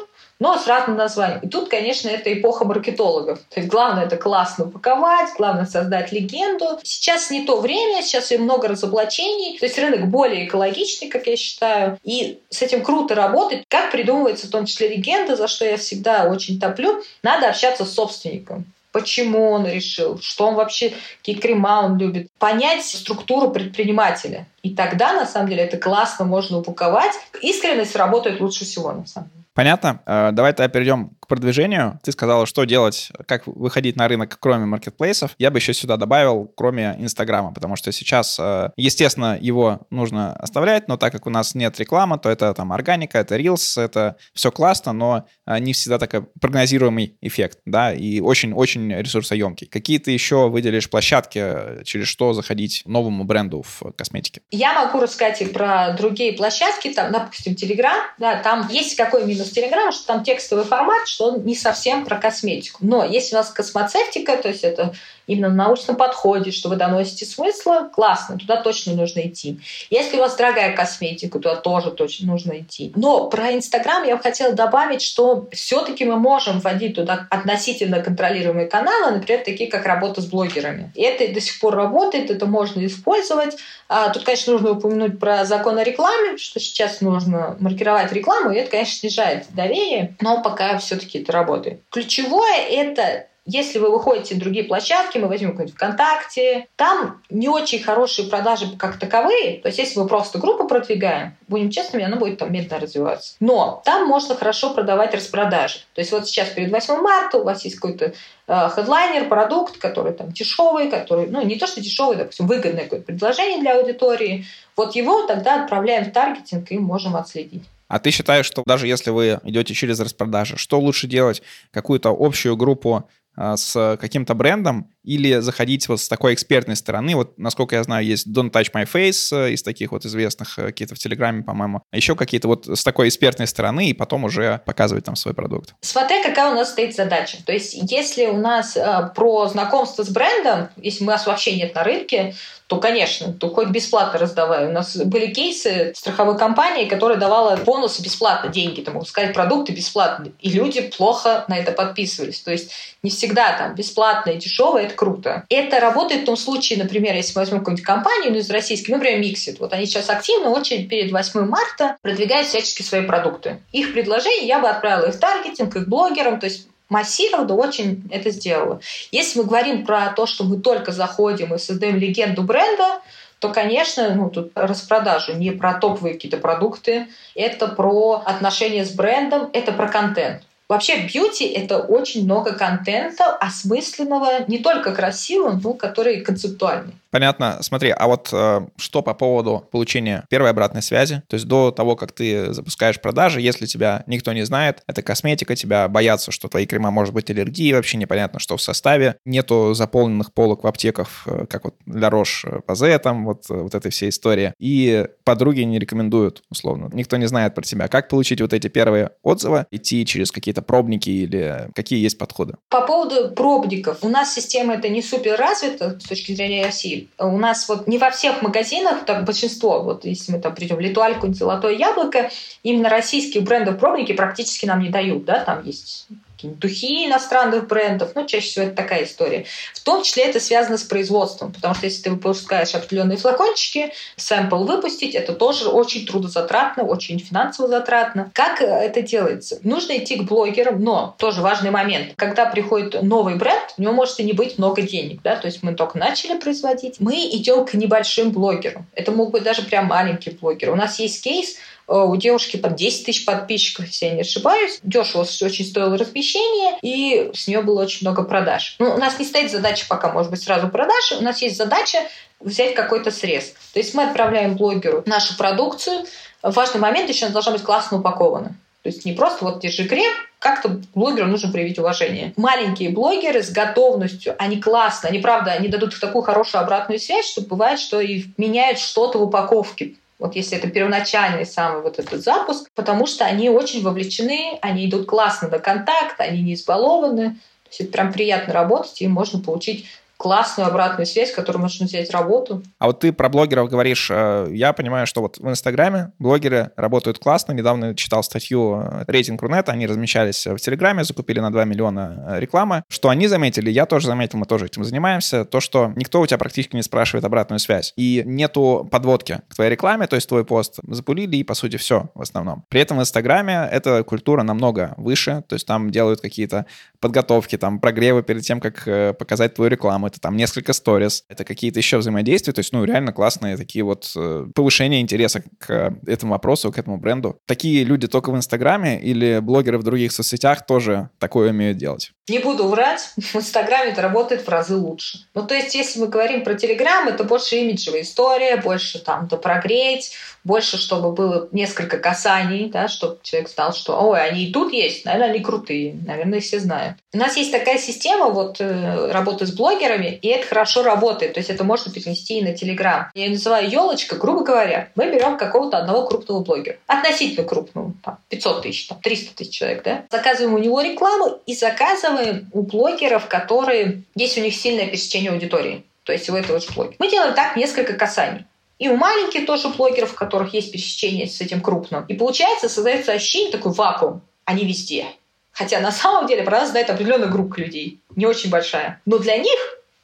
но 0.42 0.58
с 0.58 0.66
разным 0.66 0.96
названием. 0.96 1.38
И 1.38 1.48
тут, 1.48 1.68
конечно, 1.68 2.08
это 2.08 2.32
эпоха 2.32 2.64
маркетологов. 2.64 3.38
То 3.48 3.60
есть 3.60 3.68
главное 3.68 4.06
это 4.06 4.16
классно 4.16 4.64
упаковать, 4.64 5.30
главное 5.38 5.66
создать 5.66 6.10
легенду. 6.10 6.80
Сейчас 6.82 7.30
не 7.30 7.46
то 7.46 7.60
время, 7.60 8.02
сейчас 8.02 8.32
и 8.32 8.38
много 8.38 8.66
разоблачений. 8.66 9.56
То 9.60 9.66
есть 9.66 9.78
рынок 9.78 10.08
более 10.08 10.48
экологичный, 10.48 11.06
как 11.06 11.28
я 11.28 11.36
считаю. 11.36 11.96
И 12.02 12.40
с 12.50 12.60
этим 12.60 12.82
круто 12.82 13.14
работать. 13.14 13.62
Как 13.68 13.92
придумывается 13.92 14.48
в 14.48 14.50
том 14.50 14.66
числе 14.66 14.88
легенда, 14.88 15.36
за 15.36 15.46
что 15.46 15.64
я 15.64 15.76
всегда 15.76 16.24
очень 16.24 16.58
топлю, 16.58 17.00
надо 17.22 17.48
общаться 17.48 17.84
с 17.84 17.94
собственником 17.94 18.64
почему 18.90 19.50
он 19.50 19.66
решил, 19.66 20.20
что 20.20 20.48
он 20.48 20.54
вообще, 20.54 20.92
какие 21.20 21.36
крема 21.36 21.80
он 21.82 21.96
любит. 21.96 22.28
Понять 22.38 22.84
структуру 22.84 23.50
предпринимателя. 23.50 24.46
И 24.62 24.74
тогда, 24.74 25.14
на 25.14 25.24
самом 25.24 25.48
деле, 25.48 25.62
это 25.62 25.78
классно 25.78 26.26
можно 26.26 26.58
упаковать. 26.58 27.12
Искренность 27.40 27.96
работает 27.96 28.42
лучше 28.42 28.66
всего, 28.66 28.92
на 28.92 29.06
самом 29.06 29.30
деле. 29.30 29.41
Понятно. 29.54 30.02
Э, 30.06 30.30
давай 30.32 30.52
тогда 30.52 30.68
перейдем 30.68 31.16
продвижению. 31.32 31.98
Ты 32.02 32.12
сказала, 32.12 32.44
что 32.44 32.64
делать, 32.64 33.10
как 33.24 33.46
выходить 33.46 33.96
на 33.96 34.06
рынок, 34.06 34.36
кроме 34.38 34.66
маркетплейсов. 34.66 35.30
Я 35.38 35.50
бы 35.50 35.56
еще 35.56 35.72
сюда 35.72 35.96
добавил, 35.96 36.52
кроме 36.54 36.94
Инстаграма, 36.98 37.54
потому 37.54 37.74
что 37.74 37.90
сейчас, 37.90 38.36
э, 38.38 38.68
естественно, 38.76 39.38
его 39.40 39.80
нужно 39.88 40.34
оставлять, 40.34 40.88
но 40.88 40.98
так 40.98 41.10
как 41.10 41.26
у 41.26 41.30
нас 41.30 41.54
нет 41.54 41.80
рекламы, 41.80 42.18
то 42.18 42.28
это 42.28 42.52
там 42.52 42.70
органика, 42.70 43.16
это 43.16 43.36
Reels, 43.36 43.80
это 43.80 44.16
все 44.34 44.52
классно, 44.52 44.92
но 44.92 45.24
э, 45.46 45.58
не 45.58 45.72
всегда 45.72 45.98
такой 45.98 46.20
прогнозируемый 46.38 47.16
эффект, 47.22 47.60
да, 47.64 47.94
и 47.94 48.20
очень-очень 48.20 48.92
ресурсоемкий. 48.92 49.68
Какие 49.68 49.96
ты 49.96 50.10
еще 50.10 50.50
выделишь 50.50 50.90
площадки, 50.90 51.82
через 51.84 52.08
что 52.08 52.34
заходить 52.34 52.82
новому 52.84 53.24
бренду 53.24 53.62
в 53.62 53.92
косметике? 53.92 54.42
Я 54.50 54.74
могу 54.74 55.00
рассказать 55.00 55.40
и 55.40 55.46
про 55.46 55.94
другие 55.94 56.34
площадки, 56.34 56.92
там, 56.92 57.10
допустим, 57.10 57.54
Telegram, 57.54 58.02
да, 58.18 58.36
там 58.42 58.68
есть 58.68 58.96
какой 58.96 59.24
минус 59.24 59.48
Телеграма, 59.48 59.92
что 59.92 60.06
там 60.08 60.22
текстовый 60.24 60.66
формат, 60.66 61.08
что 61.08 61.21
он 61.22 61.44
не 61.44 61.54
совсем 61.54 62.04
про 62.04 62.18
косметику. 62.18 62.78
Но 62.82 63.04
если 63.04 63.34
у 63.34 63.38
нас 63.38 63.50
космоцевтика, 63.50 64.36
то 64.36 64.48
есть 64.48 64.64
это 64.64 64.94
именно 65.26 65.48
на 65.48 65.64
научном 65.64 65.96
подходе, 65.96 66.50
что 66.50 66.68
вы 66.68 66.76
доносите 66.76 67.24
смысла, 67.24 67.90
классно, 67.92 68.38
туда 68.38 68.56
точно 68.56 68.94
нужно 68.94 69.20
идти. 69.20 69.60
Если 69.90 70.16
у 70.16 70.20
вас 70.20 70.36
дорогая 70.36 70.74
косметика, 70.74 71.38
туда 71.38 71.56
тоже 71.56 71.90
точно 71.90 72.26
нужно 72.26 72.60
идти. 72.60 72.92
Но 72.96 73.28
про 73.28 73.54
Инстаграм 73.54 74.04
я 74.04 74.16
бы 74.16 74.22
хотела 74.22 74.52
добавить, 74.52 75.02
что 75.02 75.48
все-таки 75.52 76.04
мы 76.04 76.16
можем 76.16 76.60
вводить 76.60 76.94
туда 76.94 77.26
относительно 77.30 78.00
контролируемые 78.00 78.66
каналы, 78.66 79.12
например, 79.12 79.44
такие 79.44 79.70
как 79.70 79.86
работа 79.86 80.20
с 80.20 80.26
блогерами. 80.26 80.92
И 80.94 81.02
это 81.02 81.32
до 81.32 81.40
сих 81.40 81.60
пор 81.60 81.74
работает, 81.74 82.30
это 82.30 82.46
можно 82.46 82.84
использовать. 82.84 83.56
А, 83.88 84.10
тут, 84.10 84.24
конечно, 84.24 84.54
нужно 84.54 84.72
упомянуть 84.72 85.18
про 85.18 85.44
закон 85.44 85.78
о 85.78 85.84
рекламе, 85.84 86.38
что 86.38 86.60
сейчас 86.60 87.00
нужно 87.00 87.56
маркировать 87.60 88.12
рекламу, 88.12 88.50
и 88.50 88.56
это, 88.56 88.70
конечно, 88.70 88.94
снижает 88.94 89.46
доверие, 89.50 90.16
но 90.20 90.42
пока 90.42 90.78
все-таки 90.78 91.20
это 91.20 91.32
работает. 91.32 91.80
Ключевое— 91.90 92.66
это 92.70 93.26
Если 93.44 93.80
вы 93.80 93.90
выходите 93.90 94.34
на 94.36 94.40
другие 94.40 94.64
площадки, 94.64 95.18
мы 95.18 95.26
возьмем 95.26 95.50
какой-нибудь 95.50 95.74
ВКонтакте, 95.74 96.68
там 96.76 97.20
не 97.28 97.48
очень 97.48 97.82
хорошие 97.82 98.28
продажи 98.28 98.76
как 98.78 99.00
таковые. 99.00 99.60
То 99.60 99.66
есть 99.66 99.78
если 99.78 99.98
мы 99.98 100.06
просто 100.06 100.38
группу 100.38 100.68
продвигаем, 100.68 101.36
будем 101.48 101.70
честными, 101.70 102.04
она 102.04 102.16
будет 102.16 102.38
там 102.38 102.52
медленно 102.52 102.80
развиваться. 102.80 103.34
Но 103.40 103.82
там 103.84 104.06
можно 104.06 104.36
хорошо 104.36 104.74
продавать 104.74 105.12
распродажи. 105.12 105.78
То 105.94 106.00
есть 106.00 106.12
вот 106.12 106.28
сейчас 106.28 106.50
перед 106.50 106.70
8 106.70 106.94
марта 106.98 107.38
у 107.38 107.44
вас 107.44 107.64
есть 107.64 107.76
какой-то 107.76 108.14
э, 108.46 108.68
хедлайнер, 108.76 109.28
продукт, 109.28 109.76
который 109.78 110.12
там 110.12 110.30
дешевый, 110.30 110.88
который, 110.88 111.26
ну, 111.26 111.42
не 111.42 111.56
то, 111.56 111.66
что 111.66 111.80
дешевый, 111.80 112.16
допустим, 112.16 112.46
выгодное 112.46 112.84
какое-то 112.84 113.06
предложение 113.06 113.60
для 113.60 113.76
аудитории. 113.76 114.46
Вот 114.76 114.94
его 114.94 115.26
тогда 115.26 115.64
отправляем 115.64 116.04
в 116.04 116.12
таргетинг 116.12 116.70
и 116.70 116.78
можем 116.78 117.16
отследить. 117.16 117.64
А 117.88 117.98
ты 117.98 118.10
считаешь, 118.10 118.46
что 118.46 118.62
даже 118.64 118.86
если 118.86 119.10
вы 119.10 119.38
идете 119.42 119.74
через 119.74 120.00
распродажи, 120.00 120.56
что 120.56 120.80
лучше 120.80 121.06
делать? 121.06 121.42
Какую-то 121.72 122.16
общую 122.18 122.56
группу 122.56 123.06
с 123.36 123.96
каким-то 124.00 124.34
брендом 124.34 124.91
или 125.04 125.40
заходить 125.40 125.88
вот 125.88 126.00
с 126.00 126.08
такой 126.08 126.34
экспертной 126.34 126.76
стороны. 126.76 127.14
Вот, 127.16 127.38
насколько 127.38 127.76
я 127.76 127.82
знаю, 127.82 128.04
есть 128.06 128.26
Don't 128.28 128.50
Touch 128.50 128.72
My 128.72 128.86
Face 128.90 129.36
э, 129.36 129.52
из 129.52 129.62
таких 129.62 129.92
вот 129.92 130.04
известных, 130.04 130.58
э, 130.58 130.66
какие-то 130.66 130.94
в 130.94 130.98
Телеграме, 130.98 131.42
по-моему. 131.42 131.82
А 131.90 131.96
еще 131.96 132.14
какие-то 132.14 132.48
вот 132.48 132.66
с 132.66 132.84
такой 132.84 133.08
экспертной 133.08 133.46
стороны 133.46 133.88
и 133.88 133.94
потом 133.94 134.24
уже 134.24 134.60
показывать 134.64 135.04
там 135.04 135.16
свой 135.16 135.34
продукт. 135.34 135.74
Смотря 135.80 136.22
какая 136.22 136.52
у 136.52 136.54
нас 136.54 136.70
стоит 136.70 136.94
задача. 136.94 137.38
То 137.44 137.52
есть 137.52 137.74
если 137.90 138.26
у 138.26 138.36
нас 138.36 138.76
э, 138.76 139.10
про 139.14 139.48
знакомство 139.48 140.04
с 140.04 140.08
брендом, 140.08 140.68
если 140.76 141.04
у 141.04 141.06
нас 141.06 141.26
вообще 141.26 141.56
нет 141.56 141.74
на 141.74 141.82
рынке, 141.82 142.34
то, 142.72 142.78
конечно, 142.78 143.34
то 143.34 143.50
хоть 143.50 143.68
бесплатно 143.68 144.18
раздавай. 144.18 144.66
У 144.66 144.72
нас 144.72 144.96
были 144.96 145.26
кейсы 145.26 145.92
страховой 145.94 146.38
компании, 146.38 146.88
которая 146.88 147.18
давала 147.18 147.56
бонусы 147.56 148.02
бесплатно, 148.02 148.48
деньги, 148.50 148.80
там, 148.80 149.04
сказать, 149.04 149.34
продукты 149.34 149.72
бесплатно. 149.72 150.32
И 150.40 150.48
люди 150.48 150.80
плохо 150.80 151.44
на 151.48 151.58
это 151.58 151.72
подписывались. 151.72 152.40
То 152.40 152.50
есть 152.50 152.70
не 153.02 153.10
всегда 153.10 153.58
там 153.58 153.74
бесплатно 153.74 154.30
и 154.30 154.38
дешево, 154.38 154.78
это 154.92 154.96
круто. 154.96 155.44
Это 155.48 155.80
работает 155.80 156.22
в 156.22 156.26
том 156.26 156.36
случае, 156.36 156.78
например, 156.78 157.14
если 157.14 157.32
мы 157.34 157.42
возьмем 157.42 157.58
какую-нибудь 157.58 157.84
компанию, 157.84 158.32
ну, 158.32 158.38
из 158.38 158.50
российских, 158.50 158.88
например, 158.88 159.20
Mixit. 159.20 159.56
Вот 159.58 159.72
они 159.72 159.86
сейчас 159.86 160.10
активно, 160.10 160.50
очень 160.50 160.88
перед 160.88 161.12
8 161.12 161.44
марта 161.46 161.96
продвигают 162.02 162.46
всячески 162.46 162.82
свои 162.82 163.02
продукты. 163.02 163.60
Их 163.72 163.92
предложения 163.92 164.46
я 164.46 164.60
бы 164.60 164.68
отправила 164.68 165.08
их 165.08 165.14
в 165.14 165.18
таргетинг, 165.18 165.74
их 165.74 165.88
блогерам, 165.88 166.38
то 166.38 166.46
есть 166.46 166.68
массированно 166.88 167.54
очень 167.54 168.08
это 168.10 168.30
сделала. 168.30 168.80
Если 169.10 169.38
мы 169.38 169.46
говорим 169.46 169.86
про 169.86 170.12
то, 170.14 170.26
что 170.26 170.44
мы 170.44 170.60
только 170.60 170.92
заходим 170.92 171.54
и 171.54 171.58
создаем 171.58 171.96
легенду 171.96 172.42
бренда, 172.42 173.00
то, 173.38 173.48
конечно, 173.48 174.14
ну, 174.14 174.30
тут 174.30 174.52
распродажу 174.54 175.32
не 175.34 175.50
про 175.50 175.74
топовые 175.74 176.14
какие-то 176.14 176.36
продукты, 176.36 177.08
это 177.34 177.66
про 177.66 178.22
отношения 178.24 178.84
с 178.84 178.92
брендом, 178.92 179.50
это 179.52 179.72
про 179.72 179.88
контент. 179.88 180.42
Вообще 180.72 181.02
бьюти— 181.02 181.44
это 181.48 181.80
очень 181.80 182.24
много 182.24 182.54
контента, 182.54 183.26
осмысленного, 183.36 184.46
не 184.48 184.58
только 184.58 184.94
красивого, 184.94 185.60
но 185.62 185.74
который 185.74 186.22
концептуальный. 186.22 186.94
Понятно. 187.12 187.58
Смотри, 187.60 187.90
а 187.90 188.06
вот 188.06 188.30
э, 188.32 188.66
что 188.78 189.02
по 189.02 189.12
поводу 189.12 189.68
получения 189.70 190.24
первой 190.30 190.48
обратной 190.48 190.80
связи? 190.80 191.22
То 191.28 191.34
есть 191.34 191.46
до 191.46 191.70
того, 191.70 191.94
как 191.94 192.12
ты 192.12 192.54
запускаешь 192.54 192.98
продажи, 192.98 193.42
если 193.42 193.66
тебя 193.66 194.02
никто 194.06 194.32
не 194.32 194.46
знает, 194.46 194.82
это 194.86 195.02
косметика, 195.02 195.54
тебя 195.54 195.88
боятся, 195.88 196.32
что 196.32 196.48
твои 196.48 196.64
крема 196.64 196.90
может 196.90 197.12
быть 197.12 197.28
аллергии, 197.28 197.74
вообще 197.74 197.98
непонятно, 197.98 198.40
что 198.40 198.56
в 198.56 198.62
составе. 198.62 199.16
Нету 199.26 199.74
заполненных 199.74 200.32
полок 200.32 200.64
в 200.64 200.66
аптеках, 200.66 201.24
э, 201.26 201.44
как 201.50 201.64
вот 201.64 201.74
для 201.84 202.08
Рош 202.08 202.46
Пазе, 202.66 202.98
там 202.98 203.26
вот, 203.26 203.44
э, 203.50 203.54
вот 203.56 203.74
этой 203.74 203.90
всей 203.90 204.08
истории. 204.08 204.54
И 204.58 205.06
подруги 205.24 205.60
не 205.60 205.78
рекомендуют, 205.78 206.42
условно. 206.48 206.88
Никто 206.94 207.18
не 207.18 207.26
знает 207.26 207.54
про 207.54 207.62
тебя. 207.62 207.88
Как 207.88 208.08
получить 208.08 208.40
вот 208.40 208.54
эти 208.54 208.68
первые 208.68 209.10
отзывы? 209.22 209.66
Идти 209.70 210.06
через 210.06 210.32
какие-то 210.32 210.62
пробники 210.62 211.10
или 211.10 211.68
какие 211.74 212.02
есть 212.02 212.16
подходы? 212.16 212.54
По 212.70 212.86
поводу 212.86 213.34
пробников. 213.34 213.98
У 214.00 214.08
нас 214.08 214.34
система 214.34 214.76
это 214.76 214.88
не 214.88 215.02
супер 215.02 215.38
развита 215.38 216.00
с 216.00 216.04
точки 216.04 216.32
зрения 216.34 216.64
России 216.64 217.01
у 217.18 217.38
нас 217.38 217.68
вот 217.68 217.86
не 217.86 217.98
во 217.98 218.10
всех 218.10 218.42
магазинах, 218.42 219.04
так 219.04 219.24
большинство, 219.24 219.82
вот 219.82 220.04
если 220.04 220.32
мы 220.32 220.38
там 220.40 220.54
придем 220.54 220.80
Литуальку, 220.80 221.32
Золотое 221.32 221.74
яблоко, 221.74 222.30
именно 222.62 222.88
российских 222.88 223.42
брендов 223.42 223.78
пробники 223.78 224.12
практически 224.12 224.66
нам 224.66 224.80
не 224.80 224.88
дают, 224.88 225.24
да, 225.24 225.44
там 225.44 225.64
есть 225.64 226.08
духи 226.42 227.06
иностранных 227.06 227.66
брендов, 227.66 228.12
ну, 228.14 228.26
чаще 228.26 228.46
всего 228.46 228.64
это 228.66 228.76
такая 228.76 229.04
история. 229.04 229.44
В 229.74 229.80
том 229.80 230.02
числе 230.02 230.24
это 230.24 230.40
связано 230.40 230.78
с 230.78 230.82
производством, 230.82 231.52
потому 231.52 231.74
что 231.74 231.86
если 231.86 232.02
ты 232.02 232.10
выпускаешь 232.10 232.74
определенные 232.74 233.18
флакончики, 233.18 233.92
сэмпл 234.16 234.64
выпустить, 234.64 235.14
это 235.14 235.32
тоже 235.32 235.68
очень 235.68 236.06
трудозатратно, 236.06 236.84
очень 236.84 237.18
финансово 237.18 237.68
затратно. 237.68 238.30
Как 238.34 238.60
это 238.60 239.02
делается? 239.02 239.58
Нужно 239.62 239.98
идти 239.98 240.16
к 240.16 240.22
блогерам, 240.22 240.82
но 240.82 241.14
тоже 241.18 241.40
важный 241.40 241.70
момент. 241.70 242.14
Когда 242.16 242.46
приходит 242.46 243.02
новый 243.02 243.36
бренд, 243.36 243.74
у 243.78 243.82
него 243.82 243.92
может 243.92 244.20
и 244.20 244.24
не 244.24 244.32
быть 244.32 244.58
много 244.58 244.82
денег, 244.82 245.20
да, 245.22 245.36
то 245.36 245.46
есть 245.46 245.62
мы 245.62 245.74
только 245.74 245.98
начали 245.98 246.38
производить, 246.38 246.96
мы 247.00 247.14
идем 247.14 247.64
к 247.64 247.74
небольшим 247.74 248.30
блогерам. 248.30 248.86
Это 248.94 249.12
могут 249.12 249.32
быть 249.32 249.42
даже 249.42 249.62
прям 249.62 249.86
маленькие 249.86 250.34
блогеры. 250.34 250.72
У 250.72 250.76
нас 250.76 250.98
есть 250.98 251.22
кейс, 251.22 251.56
у 251.92 252.16
девушки 252.16 252.56
под 252.56 252.76
10 252.76 253.06
тысяч 253.06 253.24
подписчиков, 253.24 253.86
если 253.86 254.06
я 254.06 254.12
не 254.12 254.20
ошибаюсь. 254.22 254.80
Дешево 254.82 255.22
очень 255.22 255.64
стоило 255.64 255.96
размещение, 255.96 256.78
и 256.82 257.30
с 257.34 257.46
нее 257.46 257.62
было 257.62 257.82
очень 257.82 258.06
много 258.06 258.22
продаж. 258.22 258.76
Ну, 258.78 258.94
у 258.94 258.98
нас 258.98 259.18
не 259.18 259.24
стоит 259.24 259.50
задача 259.50 259.86
пока, 259.88 260.12
может 260.12 260.30
быть, 260.30 260.42
сразу 260.42 260.68
продажи. 260.68 261.16
У 261.18 261.22
нас 261.22 261.42
есть 261.42 261.56
задача 261.56 261.98
взять 262.40 262.74
какой-то 262.74 263.10
срез. 263.10 263.52
То 263.72 263.78
есть 263.78 263.94
мы 263.94 264.04
отправляем 264.04 264.56
блогеру 264.56 265.02
нашу 265.06 265.36
продукцию. 265.36 266.04
Важный 266.42 266.80
момент 266.80 267.08
еще 267.08 267.26
она 267.26 267.32
должна 267.32 267.52
быть 267.52 267.62
классно 267.62 267.98
упакована. 267.98 268.56
То 268.82 268.88
есть 268.88 269.04
не 269.04 269.12
просто 269.12 269.44
вот 269.44 269.60
держи 269.60 269.86
крем, 269.86 270.12
как-то 270.40 270.80
блогеру 270.94 271.28
нужно 271.28 271.52
проявить 271.52 271.78
уважение. 271.78 272.32
Маленькие 272.36 272.90
блогеры 272.90 273.40
с 273.40 273.50
готовностью, 273.50 274.34
они 274.38 274.60
классно, 274.60 275.08
они 275.08 275.20
правда, 275.20 275.52
они 275.52 275.68
дадут 275.68 275.98
такую 276.00 276.22
хорошую 276.22 276.62
обратную 276.62 276.98
связь, 276.98 277.28
что 277.28 277.42
бывает, 277.42 277.78
что 277.78 278.00
и 278.00 278.24
меняют 278.36 278.80
что-то 278.80 279.18
в 279.18 279.22
упаковке 279.22 279.94
вот 280.18 280.36
если 280.36 280.56
это 280.56 280.68
первоначальный 280.68 281.46
самый 281.46 281.82
вот 281.82 281.98
этот 281.98 282.22
запуск, 282.22 282.70
потому 282.74 283.06
что 283.06 283.24
они 283.24 283.50
очень 283.50 283.82
вовлечены, 283.82 284.58
они 284.62 284.88
идут 284.88 285.06
классно 285.06 285.48
до 285.48 285.58
контакта, 285.58 286.22
они 286.22 286.42
не 286.42 286.54
избалованы, 286.54 287.30
то 287.32 287.68
есть 287.68 287.80
это 287.80 287.92
прям 287.92 288.12
приятно 288.12 288.52
работать, 288.52 289.00
и 289.02 289.08
можно 289.08 289.40
получить 289.40 289.86
классную 290.22 290.68
обратную 290.68 291.04
связь, 291.04 291.32
которую 291.32 291.62
можно 291.62 291.84
взять 291.84 292.12
работу. 292.12 292.62
А 292.78 292.86
вот 292.86 293.00
ты 293.00 293.12
про 293.12 293.28
блогеров 293.28 293.68
говоришь. 293.68 294.08
Э, 294.08 294.46
я 294.52 294.72
понимаю, 294.72 295.04
что 295.08 295.20
вот 295.20 295.38
в 295.38 295.48
Инстаграме 295.48 296.12
блогеры 296.20 296.70
работают 296.76 297.18
классно. 297.18 297.50
Недавно 297.50 297.96
читал 297.96 298.22
статью 298.22 298.82
э, 298.84 299.04
рейтинг 299.08 299.42
Рунета. 299.42 299.72
Они 299.72 299.84
размещались 299.84 300.46
в 300.46 300.58
Телеграме, 300.58 301.02
закупили 301.02 301.40
на 301.40 301.50
2 301.50 301.64
миллиона 301.64 302.24
э, 302.28 302.40
рекламы. 302.40 302.84
Что 302.88 303.08
они 303.08 303.26
заметили, 303.26 303.68
я 303.68 303.84
тоже 303.84 304.06
заметил, 304.06 304.38
мы 304.38 304.46
тоже 304.46 304.66
этим 304.66 304.84
занимаемся. 304.84 305.44
То, 305.44 305.58
что 305.58 305.92
никто 305.96 306.20
у 306.20 306.26
тебя 306.26 306.38
практически 306.38 306.76
не 306.76 306.84
спрашивает 306.84 307.24
обратную 307.24 307.58
связь. 307.58 307.92
И 307.96 308.22
нету 308.24 308.88
подводки 308.92 309.40
к 309.48 309.56
твоей 309.56 309.72
рекламе, 309.72 310.06
то 310.06 310.14
есть 310.14 310.28
твой 310.28 310.44
пост 310.44 310.78
запулили, 310.86 311.34
и, 311.34 311.42
по 311.42 311.54
сути, 311.54 311.78
все 311.78 312.10
в 312.14 312.22
основном. 312.22 312.64
При 312.68 312.80
этом 312.80 312.98
в 312.98 313.00
Инстаграме 313.00 313.68
эта 313.72 314.04
культура 314.04 314.44
намного 314.44 314.94
выше. 314.98 315.42
То 315.48 315.54
есть 315.54 315.66
там 315.66 315.90
делают 315.90 316.20
какие-то 316.20 316.66
подготовки, 317.00 317.58
там 317.58 317.80
прогревы 317.80 318.22
перед 318.22 318.42
тем, 318.42 318.60
как 318.60 318.84
показать 319.18 319.54
твою 319.54 319.68
рекламу 319.68 320.11
это 320.12 320.20
там 320.20 320.36
несколько 320.36 320.72
сторис, 320.72 321.24
это 321.28 321.44
какие-то 321.44 321.78
еще 321.78 321.98
взаимодействия, 321.98 322.52
то 322.52 322.60
есть, 322.60 322.72
ну, 322.72 322.84
реально 322.84 323.12
классные 323.12 323.56
такие 323.56 323.82
вот 323.84 324.12
э, 324.14 324.46
повышения 324.54 325.00
интереса 325.00 325.42
к 325.58 325.96
этому 326.06 326.32
вопросу, 326.32 326.70
к 326.70 326.78
этому 326.78 326.98
бренду. 326.98 327.38
Такие 327.46 327.84
люди 327.84 328.06
только 328.06 328.30
в 328.30 328.36
Инстаграме 328.36 329.00
или 329.00 329.40
блогеры 329.40 329.78
в 329.78 329.82
других 329.82 330.12
соцсетях 330.12 330.66
тоже 330.66 331.08
такое 331.18 331.50
умеют 331.50 331.78
делать? 331.78 332.12
Не 332.28 332.38
буду 332.38 332.68
врать, 332.68 333.12
в 333.16 333.36
Инстаграме 333.36 333.90
это 333.90 334.02
работает 334.02 334.42
в 334.42 334.48
разы 334.48 334.76
лучше. 334.76 335.18
Ну, 335.34 335.44
то 335.46 335.54
есть, 335.54 335.74
если 335.74 336.00
мы 336.00 336.06
говорим 336.06 336.44
про 336.44 336.54
Телеграм, 336.54 337.08
это 337.08 337.24
больше 337.24 337.56
имиджевая 337.56 338.02
история, 338.02 338.56
больше 338.56 339.00
там 339.00 339.28
то 339.28 339.36
прогреть, 339.36 340.12
больше, 340.44 340.76
чтобы 340.76 341.12
было 341.12 341.48
несколько 341.52 341.98
касаний, 341.98 342.68
да, 342.68 342.88
чтобы 342.88 343.18
человек 343.22 343.48
знал, 343.48 343.72
что, 343.72 343.96
ой, 344.00 344.22
они 344.22 344.44
и 344.44 344.52
тут 344.52 344.72
есть, 344.72 345.04
наверное, 345.04 345.30
они 345.30 345.40
крутые, 345.40 345.94
наверное, 346.06 346.40
все 346.40 346.58
знают. 346.58 346.96
У 347.12 347.18
нас 347.18 347.36
есть 347.36 347.52
такая 347.52 347.78
система 347.78 348.28
вот 348.28 348.60
э, 348.60 349.10
работы 349.12 349.46
с 349.46 349.52
блогерами, 349.52 350.18
и 350.20 350.28
это 350.28 350.46
хорошо 350.46 350.82
работает, 350.82 351.34
то 351.34 351.40
есть 351.40 351.50
это 351.50 351.64
можно 351.64 351.92
перенести 351.92 352.38
и 352.38 352.42
на 352.42 352.54
Телеграм. 352.54 353.10
Я 353.14 353.24
ее 353.24 353.30
называю 353.30 353.68
елочка, 353.68 354.16
грубо 354.16 354.44
говоря, 354.44 354.90
мы 354.94 355.10
берем 355.10 355.36
какого-то 355.36 355.78
одного 355.78 356.06
крупного 356.06 356.40
блогера, 356.40 356.76
относительно 356.86 357.46
крупного, 357.46 357.92
500 358.32 358.62
тысяч, 358.62 358.86
там, 358.88 358.98
300 358.98 359.36
тысяч 359.36 359.58
человек, 359.58 359.82
да, 359.84 360.06
заказываем 360.10 360.54
у 360.54 360.58
него 360.58 360.80
рекламу 360.80 361.40
и 361.44 361.54
заказываем 361.54 362.48
у 362.52 362.62
блогеров, 362.62 363.28
которые, 363.28 364.04
есть 364.14 364.38
у 364.38 364.40
них 364.40 364.54
сильное 364.56 364.86
пересечение 364.86 365.30
аудитории, 365.30 365.84
то 366.04 366.12
есть 366.12 366.30
у 366.30 366.34
этого 366.34 366.58
же 366.58 366.68
блогера. 366.74 366.96
Мы 366.98 367.10
делаем 367.10 367.34
так 367.34 367.56
несколько 367.56 367.92
касаний. 367.92 368.46
И 368.78 368.88
у 368.88 368.96
маленьких 368.96 369.44
тоже 369.46 369.68
блогеров, 369.68 370.14
у 370.14 370.16
которых 370.16 370.54
есть 370.54 370.72
пересечение 370.72 371.28
с 371.28 371.40
этим 371.42 371.60
крупным. 371.60 372.06
И 372.06 372.14
получается, 372.14 372.70
создается 372.70 373.12
ощущение, 373.12 373.52
такой 373.52 373.72
вакуум. 373.72 374.22
Они 374.44 374.64
везде. 374.64 375.06
Хотя 375.52 375.78
на 375.80 375.92
самом 375.92 376.26
деле 376.26 376.42
про 376.42 376.60
нас 376.60 376.70
знает 376.70 376.88
определенная 376.88 377.28
группа 377.28 377.60
людей, 377.60 378.00
не 378.16 378.26
очень 378.26 378.50
большая. 378.50 379.00
Но 379.04 379.18
для 379.18 379.36
них 379.36 379.58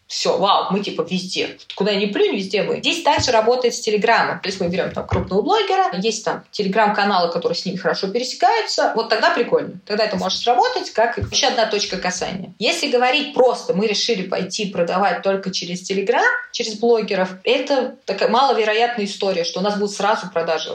все, 0.08 0.38
вау, 0.38 0.72
мы 0.72 0.80
типа 0.80 1.02
везде. 1.02 1.58
Куда 1.74 1.94
ни 1.94 2.06
плюнь, 2.06 2.34
везде 2.34 2.62
мы. 2.62 2.78
Здесь 2.78 3.02
также 3.02 3.30
работает 3.30 3.74
с 3.74 3.80
Телеграмом. 3.80 4.40
То 4.40 4.48
есть 4.48 4.58
мы 4.58 4.68
берем 4.68 4.90
там 4.90 5.06
крупного 5.06 5.42
блогера, 5.42 5.94
есть 5.98 6.24
там 6.24 6.44
Телеграм-каналы, 6.50 7.30
которые 7.30 7.56
с 7.56 7.64
ними 7.66 7.76
хорошо 7.76 8.08
пересекаются. 8.08 8.92
Вот 8.96 9.10
тогда 9.10 9.34
прикольно. 9.34 9.78
Тогда 9.84 10.04
это 10.04 10.16
может 10.16 10.40
сработать 10.40 10.90
как 10.90 11.18
еще 11.30 11.48
одна 11.48 11.66
точка 11.66 11.98
касания. 11.98 12.54
Если 12.58 12.90
говорить 12.90 13.34
просто, 13.34 13.74
мы 13.74 13.86
решили 13.86 14.22
пойти 14.22 14.70
продавать 14.70 15.22
только 15.22 15.50
через 15.50 15.82
Телеграм, 15.82 16.24
через 16.52 16.78
блогеров, 16.78 17.28
это 17.44 17.96
такая 18.06 18.30
маловероятная 18.30 19.04
история, 19.04 19.44
что 19.44 19.60
у 19.60 19.62
нас 19.62 19.74
будут 19.78 19.94
сразу 19.94 20.30
продажи. 20.32 20.70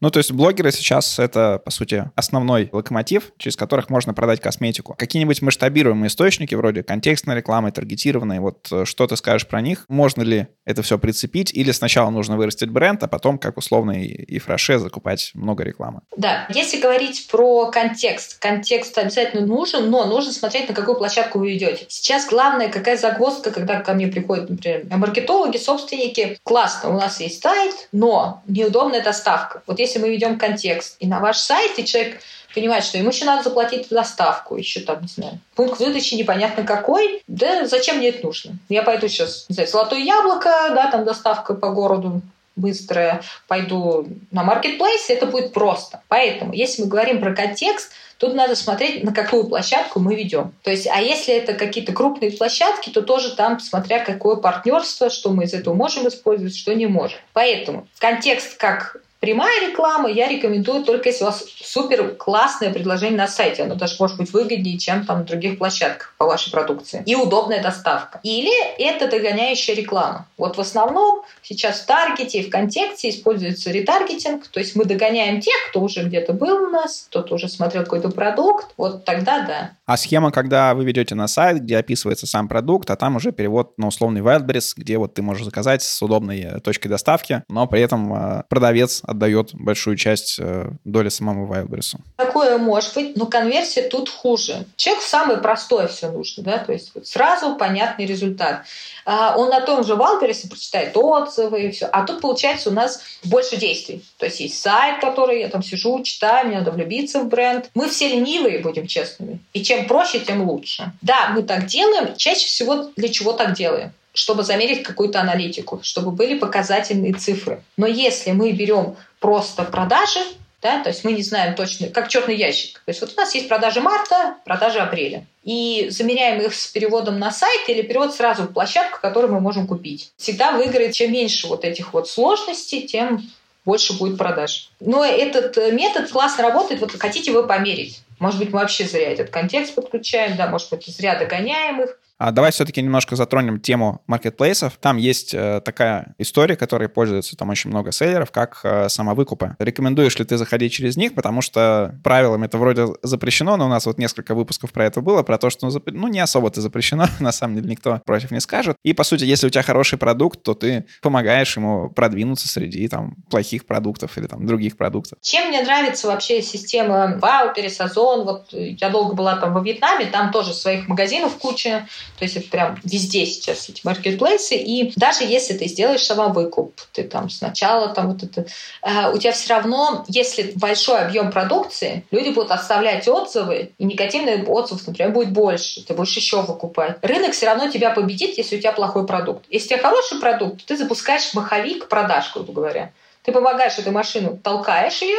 Ну, 0.00 0.10
то 0.10 0.18
есть 0.18 0.30
блогеры 0.30 0.70
сейчас 0.70 1.18
это, 1.18 1.60
по 1.64 1.72
сути, 1.72 2.08
основной 2.14 2.70
локомотив, 2.72 3.32
через 3.36 3.56
которых 3.56 3.90
можно 3.90 4.14
продать 4.14 4.40
косметику. 4.40 4.94
Какие-нибудь 4.94 5.42
масштабируемые 5.42 6.06
источники, 6.06 6.54
вроде 6.54 6.84
контекстной 6.84 7.34
рекламы, 7.34 7.72
таргетированной, 7.72 8.38
вот 8.38 8.68
что 8.84 9.06
ты 9.06 9.16
скажешь 9.16 9.46
про 9.46 9.60
них? 9.60 9.84
Можно 9.88 10.22
ли 10.22 10.48
это 10.64 10.82
все 10.82 10.98
прицепить? 10.98 11.52
Или 11.54 11.72
сначала 11.72 12.10
нужно 12.10 12.36
вырастить 12.36 12.70
бренд, 12.70 13.02
а 13.02 13.08
потом, 13.08 13.38
как 13.38 13.56
условно 13.56 13.92
и 13.92 14.38
фраше, 14.38 14.78
закупать 14.78 15.30
много 15.34 15.64
рекламы? 15.64 16.00
Да, 16.16 16.46
если 16.52 16.80
говорить 16.80 17.28
про 17.30 17.70
контекст, 17.70 18.38
контекст 18.38 18.96
обязательно 18.98 19.46
нужен, 19.46 19.90
но 19.90 20.04
нужно 20.04 20.32
смотреть, 20.32 20.68
на 20.68 20.74
какую 20.74 20.96
площадку 20.96 21.38
вы 21.38 21.56
идете. 21.56 21.86
Сейчас 21.88 22.28
главное, 22.28 22.68
какая 22.68 22.96
загвоздка, 22.96 23.50
когда 23.50 23.80
ко 23.80 23.94
мне 23.94 24.08
приходят, 24.08 24.50
например, 24.50 24.84
маркетологи, 24.90 25.56
собственники. 25.56 26.38
Классно, 26.42 26.90
у 26.90 26.94
нас 26.94 27.20
есть 27.20 27.42
сайт, 27.42 27.88
но 27.92 28.42
неудобная 28.46 29.02
доставка. 29.02 29.62
Вот 29.66 29.78
если 29.78 29.98
мы 29.98 30.10
ведем 30.10 30.38
контекст 30.38 30.96
и 31.00 31.06
на 31.06 31.20
ваш 31.20 31.38
сайт, 31.38 31.78
и 31.78 31.84
человек 31.84 32.20
понимает, 32.56 32.84
что 32.84 32.96
ему 32.96 33.10
еще 33.10 33.26
надо 33.26 33.44
заплатить 33.44 33.88
доставку, 33.90 34.56
еще 34.56 34.80
там, 34.80 35.02
не 35.02 35.08
знаю, 35.08 35.38
пункт 35.54 35.78
выдачи 35.78 36.14
непонятно 36.14 36.64
какой, 36.64 37.22
да 37.28 37.66
зачем 37.66 37.98
мне 37.98 38.08
это 38.08 38.24
нужно? 38.24 38.54
Я 38.70 38.82
пойду 38.82 39.06
сейчас, 39.08 39.44
не 39.50 39.54
знаю, 39.54 39.68
золотое 39.68 40.00
яблоко, 40.00 40.50
да, 40.70 40.90
там 40.90 41.04
доставка 41.04 41.54
по 41.54 41.68
городу, 41.68 42.22
быстрая, 42.56 43.20
пойду 43.46 44.08
на 44.30 44.42
маркетплейс, 44.42 45.10
это 45.10 45.26
будет 45.26 45.52
просто. 45.52 46.00
Поэтому, 46.08 46.54
если 46.54 46.82
мы 46.82 46.88
говорим 46.88 47.20
про 47.20 47.34
контекст, 47.34 47.92
Тут 48.18 48.34
надо 48.34 48.56
смотреть, 48.56 49.04
на 49.04 49.12
какую 49.12 49.44
площадку 49.44 50.00
мы 50.00 50.14
ведем. 50.14 50.54
То 50.62 50.70
есть, 50.70 50.86
а 50.86 51.02
если 51.02 51.34
это 51.34 51.52
какие-то 51.52 51.92
крупные 51.92 52.32
площадки, 52.32 52.88
то 52.88 53.02
тоже 53.02 53.36
там, 53.36 53.60
смотря 53.60 54.02
какое 54.02 54.36
партнерство, 54.36 55.10
что 55.10 55.30
мы 55.30 55.44
из 55.44 55.52
этого 55.52 55.74
можем 55.74 56.08
использовать, 56.08 56.56
что 56.56 56.74
не 56.74 56.86
можем. 56.86 57.18
Поэтому 57.34 57.86
контекст 57.98 58.56
как 58.56 58.96
Прямая 59.20 59.68
реклама 59.68 60.10
я 60.10 60.28
рекомендую 60.28 60.84
только 60.84 61.08
если 61.08 61.24
у 61.24 61.26
вас 61.26 61.44
супер 61.62 62.14
классное 62.14 62.72
предложение 62.72 63.16
на 63.16 63.28
сайте. 63.28 63.62
Оно 63.62 63.74
даже 63.74 63.96
может 63.98 64.18
быть 64.18 64.32
выгоднее, 64.32 64.78
чем 64.78 65.06
там 65.06 65.20
на 65.20 65.24
других 65.24 65.58
площадках 65.58 66.14
по 66.18 66.26
вашей 66.26 66.50
продукции. 66.50 67.02
И 67.06 67.14
удобная 67.14 67.62
доставка. 67.62 68.20
Или 68.22 68.52
это 68.78 69.08
догоняющая 69.08 69.74
реклама. 69.74 70.26
Вот 70.36 70.56
в 70.56 70.60
основном 70.60 71.22
сейчас 71.42 71.80
в 71.80 71.86
таргете 71.86 72.40
и 72.40 72.46
в 72.46 72.50
контексте 72.50 73.10
используется 73.10 73.70
ретаргетинг. 73.70 74.46
То 74.48 74.60
есть 74.60 74.76
мы 74.76 74.84
догоняем 74.84 75.40
тех, 75.40 75.54
кто 75.70 75.80
уже 75.80 76.04
где-то 76.04 76.32
был 76.32 76.64
у 76.64 76.68
нас, 76.68 77.06
кто-то 77.10 77.34
уже 77.34 77.48
смотрел 77.48 77.84
какой-то 77.84 78.10
продукт. 78.10 78.68
Вот 78.76 79.04
тогда 79.04 79.46
да. 79.46 79.70
А 79.86 79.96
схема, 79.96 80.30
когда 80.30 80.74
вы 80.74 80.84
ведете 80.84 81.14
на 81.14 81.28
сайт, 81.28 81.62
где 81.62 81.78
описывается 81.78 82.26
сам 82.26 82.48
продукт, 82.48 82.90
а 82.90 82.96
там 82.96 83.16
уже 83.16 83.32
перевод 83.32 83.78
на 83.78 83.88
условный 83.88 84.20
Wildberries, 84.20 84.72
где 84.76 84.98
вот 84.98 85.14
ты 85.14 85.22
можешь 85.22 85.44
заказать 85.44 85.82
с 85.82 86.02
удобной 86.02 86.40
э, 86.40 86.60
точкой 86.60 86.88
доставки, 86.88 87.44
но 87.48 87.66
при 87.66 87.80
этом 87.80 88.12
э, 88.12 88.42
продавец 88.48 89.02
отдает 89.06 89.50
большую 89.54 89.96
часть 89.96 90.36
э, 90.38 90.70
доли 90.84 91.08
самому 91.08 91.46
Wildberries. 91.52 91.96
Такое 92.16 92.58
может 92.58 92.94
быть, 92.94 93.16
но 93.16 93.26
конверсия 93.26 93.82
тут 93.82 94.08
хуже. 94.08 94.66
Человеку 94.76 95.04
самое 95.06 95.38
простое 95.38 95.86
все 95.86 96.10
нужно, 96.10 96.42
да, 96.42 96.58
то 96.58 96.72
есть 96.72 96.92
вот 96.94 97.06
сразу 97.06 97.56
понятный 97.56 98.06
результат. 98.06 98.64
А, 99.04 99.36
он 99.36 99.50
на 99.50 99.60
том 99.60 99.84
же 99.84 99.94
Wildberries 99.94 100.48
прочитает 100.48 100.96
отзывы 100.96 101.66
и 101.66 101.70
все, 101.70 101.86
а 101.86 102.04
тут 102.04 102.20
получается 102.20 102.70
у 102.70 102.72
нас 102.72 103.00
больше 103.24 103.56
действий. 103.56 104.04
То 104.18 104.26
есть 104.26 104.40
есть 104.40 104.60
сайт, 104.60 105.00
который 105.00 105.40
я 105.40 105.48
там 105.48 105.62
сижу, 105.62 106.02
читаю, 106.02 106.48
мне 106.48 106.58
надо 106.58 106.72
влюбиться 106.72 107.20
в 107.20 107.28
бренд. 107.28 107.70
Мы 107.74 107.88
все 107.88 108.08
ленивые, 108.08 108.58
будем 108.58 108.86
честными. 108.86 109.38
И 109.52 109.62
чем 109.62 109.86
проще, 109.86 110.20
тем 110.20 110.48
лучше. 110.48 110.92
Да, 111.02 111.30
мы 111.34 111.42
так 111.42 111.66
делаем. 111.66 112.16
Чаще 112.16 112.46
всего 112.46 112.90
для 112.96 113.08
чего 113.08 113.32
так 113.32 113.54
делаем? 113.54 113.92
Чтобы 114.16 114.42
замерить 114.42 114.82
какую-то 114.82 115.20
аналитику, 115.20 115.80
чтобы 115.82 116.10
были 116.10 116.38
показательные 116.38 117.12
цифры. 117.14 117.62
Но 117.76 117.86
если 117.86 118.32
мы 118.32 118.52
берем 118.52 118.96
просто 119.20 119.62
продажи, 119.64 120.20
да, 120.62 120.82
то 120.82 120.88
есть 120.88 121.04
мы 121.04 121.12
не 121.12 121.22
знаем 121.22 121.54
точно, 121.54 121.88
как 121.88 122.08
черный 122.08 122.34
ящик. 122.34 122.82
То 122.84 122.90
есть 122.90 123.00
вот 123.00 123.12
у 123.14 123.16
нас 123.16 123.34
есть 123.34 123.48
продажи 123.48 123.80
марта, 123.80 124.36
продажи 124.44 124.78
апреля. 124.78 125.24
И 125.44 125.88
замеряем 125.90 126.40
их 126.40 126.54
с 126.54 126.66
переводом 126.66 127.18
на 127.18 127.30
сайт 127.30 127.68
или 127.68 127.82
перевод 127.82 128.14
сразу 128.14 128.44
в 128.44 128.52
площадку, 128.52 128.98
которую 129.00 129.32
мы 129.32 129.40
можем 129.40 129.66
купить. 129.66 130.12
Всегда 130.16 130.52
выиграет, 130.52 130.92
чем 130.92 131.12
меньше 131.12 131.46
вот 131.46 131.64
этих 131.64 131.92
вот 131.92 132.08
сложностей, 132.08 132.86
тем 132.86 133.30
больше 133.64 133.98
будет 133.98 134.16
продаж. 134.16 134.70
Но 134.80 135.04
этот 135.04 135.56
метод 135.72 136.10
классно 136.10 136.44
работает. 136.44 136.80
Вот 136.80 136.92
хотите 136.98 137.32
вы 137.32 137.46
померить. 137.46 138.00
Может 138.18 138.38
быть, 138.38 138.52
мы 138.52 138.60
вообще 138.60 138.86
зря 138.86 139.12
этот 139.12 139.30
контекст 139.30 139.74
подключаем, 139.74 140.36
да, 140.36 140.48
может 140.48 140.70
быть, 140.70 140.86
зря 140.86 141.18
догоняем 141.18 141.82
их. 141.82 141.98
А 142.18 142.30
давай 142.30 142.50
все-таки 142.50 142.80
немножко 142.80 143.14
затронем 143.14 143.60
тему 143.60 144.02
маркетплейсов. 144.06 144.78
Там 144.80 144.96
есть 144.96 145.34
э, 145.34 145.60
такая 145.62 146.14
история, 146.18 146.56
которой 146.56 146.88
пользуются 146.88 147.36
там 147.36 147.50
очень 147.50 147.70
много 147.70 147.92
селлеров, 147.92 148.30
как 148.30 148.60
э, 148.62 148.88
самовыкупы. 148.88 149.56
Рекомендуешь 149.58 150.18
ли 150.18 150.24
ты 150.24 150.38
заходить 150.38 150.72
через 150.72 150.96
них, 150.96 151.14
потому 151.14 151.42
что 151.42 151.98
правилами 152.02 152.46
это 152.46 152.56
вроде 152.56 152.86
запрещено, 153.02 153.56
но 153.56 153.66
у 153.66 153.68
нас 153.68 153.84
вот 153.84 153.98
несколько 153.98 154.34
выпусков 154.34 154.72
про 154.72 154.86
это 154.86 155.02
было, 155.02 155.22
про 155.22 155.36
то, 155.36 155.50
что 155.50 155.68
ну, 155.68 155.82
ну 155.86 156.08
не 156.08 156.20
особо 156.20 156.48
это 156.48 156.62
запрещено, 156.62 157.06
на 157.20 157.32
самом 157.32 157.56
деле 157.56 157.68
никто 157.68 158.00
против 158.06 158.30
не 158.30 158.40
скажет. 158.40 158.76
И 158.82 158.94
по 158.94 159.04
сути, 159.04 159.24
если 159.24 159.48
у 159.48 159.50
тебя 159.50 159.62
хороший 159.62 159.98
продукт, 159.98 160.42
то 160.42 160.54
ты 160.54 160.86
помогаешь 161.02 161.54
ему 161.56 161.90
продвинуться 161.90 162.48
среди 162.48 162.88
там 162.88 163.16
плохих 163.30 163.66
продуктов 163.66 164.16
или 164.16 164.26
там 164.26 164.46
других 164.46 164.78
продуктов. 164.78 165.18
Чем 165.20 165.48
мне 165.48 165.62
нравится 165.62 166.06
вообще 166.06 166.40
система 166.40 167.18
Ваупери, 167.20 167.70
Озон? 167.78 168.24
Вот 168.24 168.46
я 168.52 168.88
долго 168.88 169.14
была 169.14 169.36
там 169.36 169.52
во 169.52 169.60
Вьетнаме, 169.60 170.06
там 170.06 170.32
тоже 170.32 170.54
своих 170.54 170.88
магазинов 170.88 171.36
куча 171.36 171.86
то 172.18 172.24
есть 172.24 172.36
это 172.36 172.48
прям 172.48 172.78
везде 172.82 173.26
сейчас 173.26 173.68
эти 173.68 173.80
маркетплейсы. 173.84 174.56
И 174.56 174.92
даже 174.96 175.24
если 175.24 175.54
ты 175.54 175.66
сделаешь 175.66 176.04
самовыкуп, 176.04 176.80
ты 176.92 177.04
там 177.04 177.28
сначала 177.30 177.88
там 177.88 178.12
вот 178.12 178.22
это... 178.22 178.46
Э, 178.82 179.12
у 179.12 179.18
тебя 179.18 179.32
все 179.32 179.54
равно, 179.54 180.04
если 180.08 180.52
большой 180.56 180.98
объем 180.98 181.30
продукции, 181.30 182.06
люди 182.10 182.30
будут 182.30 182.50
оставлять 182.50 183.06
отзывы, 183.06 183.72
и 183.76 183.84
негативных 183.84 184.48
отзывов, 184.48 184.86
например, 184.86 185.12
будет 185.12 185.30
больше. 185.30 185.84
Ты 185.84 185.94
будешь 185.94 186.16
еще 186.16 186.42
выкупать. 186.42 186.98
Рынок 187.02 187.32
все 187.32 187.46
равно 187.46 187.70
тебя 187.70 187.90
победит, 187.90 188.38
если 188.38 188.56
у 188.56 188.60
тебя 188.60 188.72
плохой 188.72 189.06
продукт. 189.06 189.44
Если 189.50 189.74
у 189.74 189.78
тебя 189.78 189.88
хороший 189.88 190.18
продукт, 190.18 190.64
ты 190.64 190.76
запускаешь 190.76 191.34
маховик 191.34 191.88
продаж, 191.88 192.32
грубо 192.32 192.52
говоря. 192.52 192.92
Ты 193.22 193.32
помогаешь 193.32 193.78
эту 193.78 193.90
машину, 193.90 194.38
толкаешь 194.42 195.02
ее, 195.02 195.18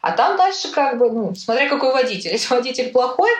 а 0.00 0.12
там 0.12 0.36
дальше 0.36 0.70
как 0.72 0.98
бы, 0.98 1.10
ну, 1.10 1.34
смотря 1.34 1.68
какой 1.68 1.92
водитель. 1.92 2.30
Если 2.32 2.52
водитель 2.54 2.90
плохой, 2.90 3.30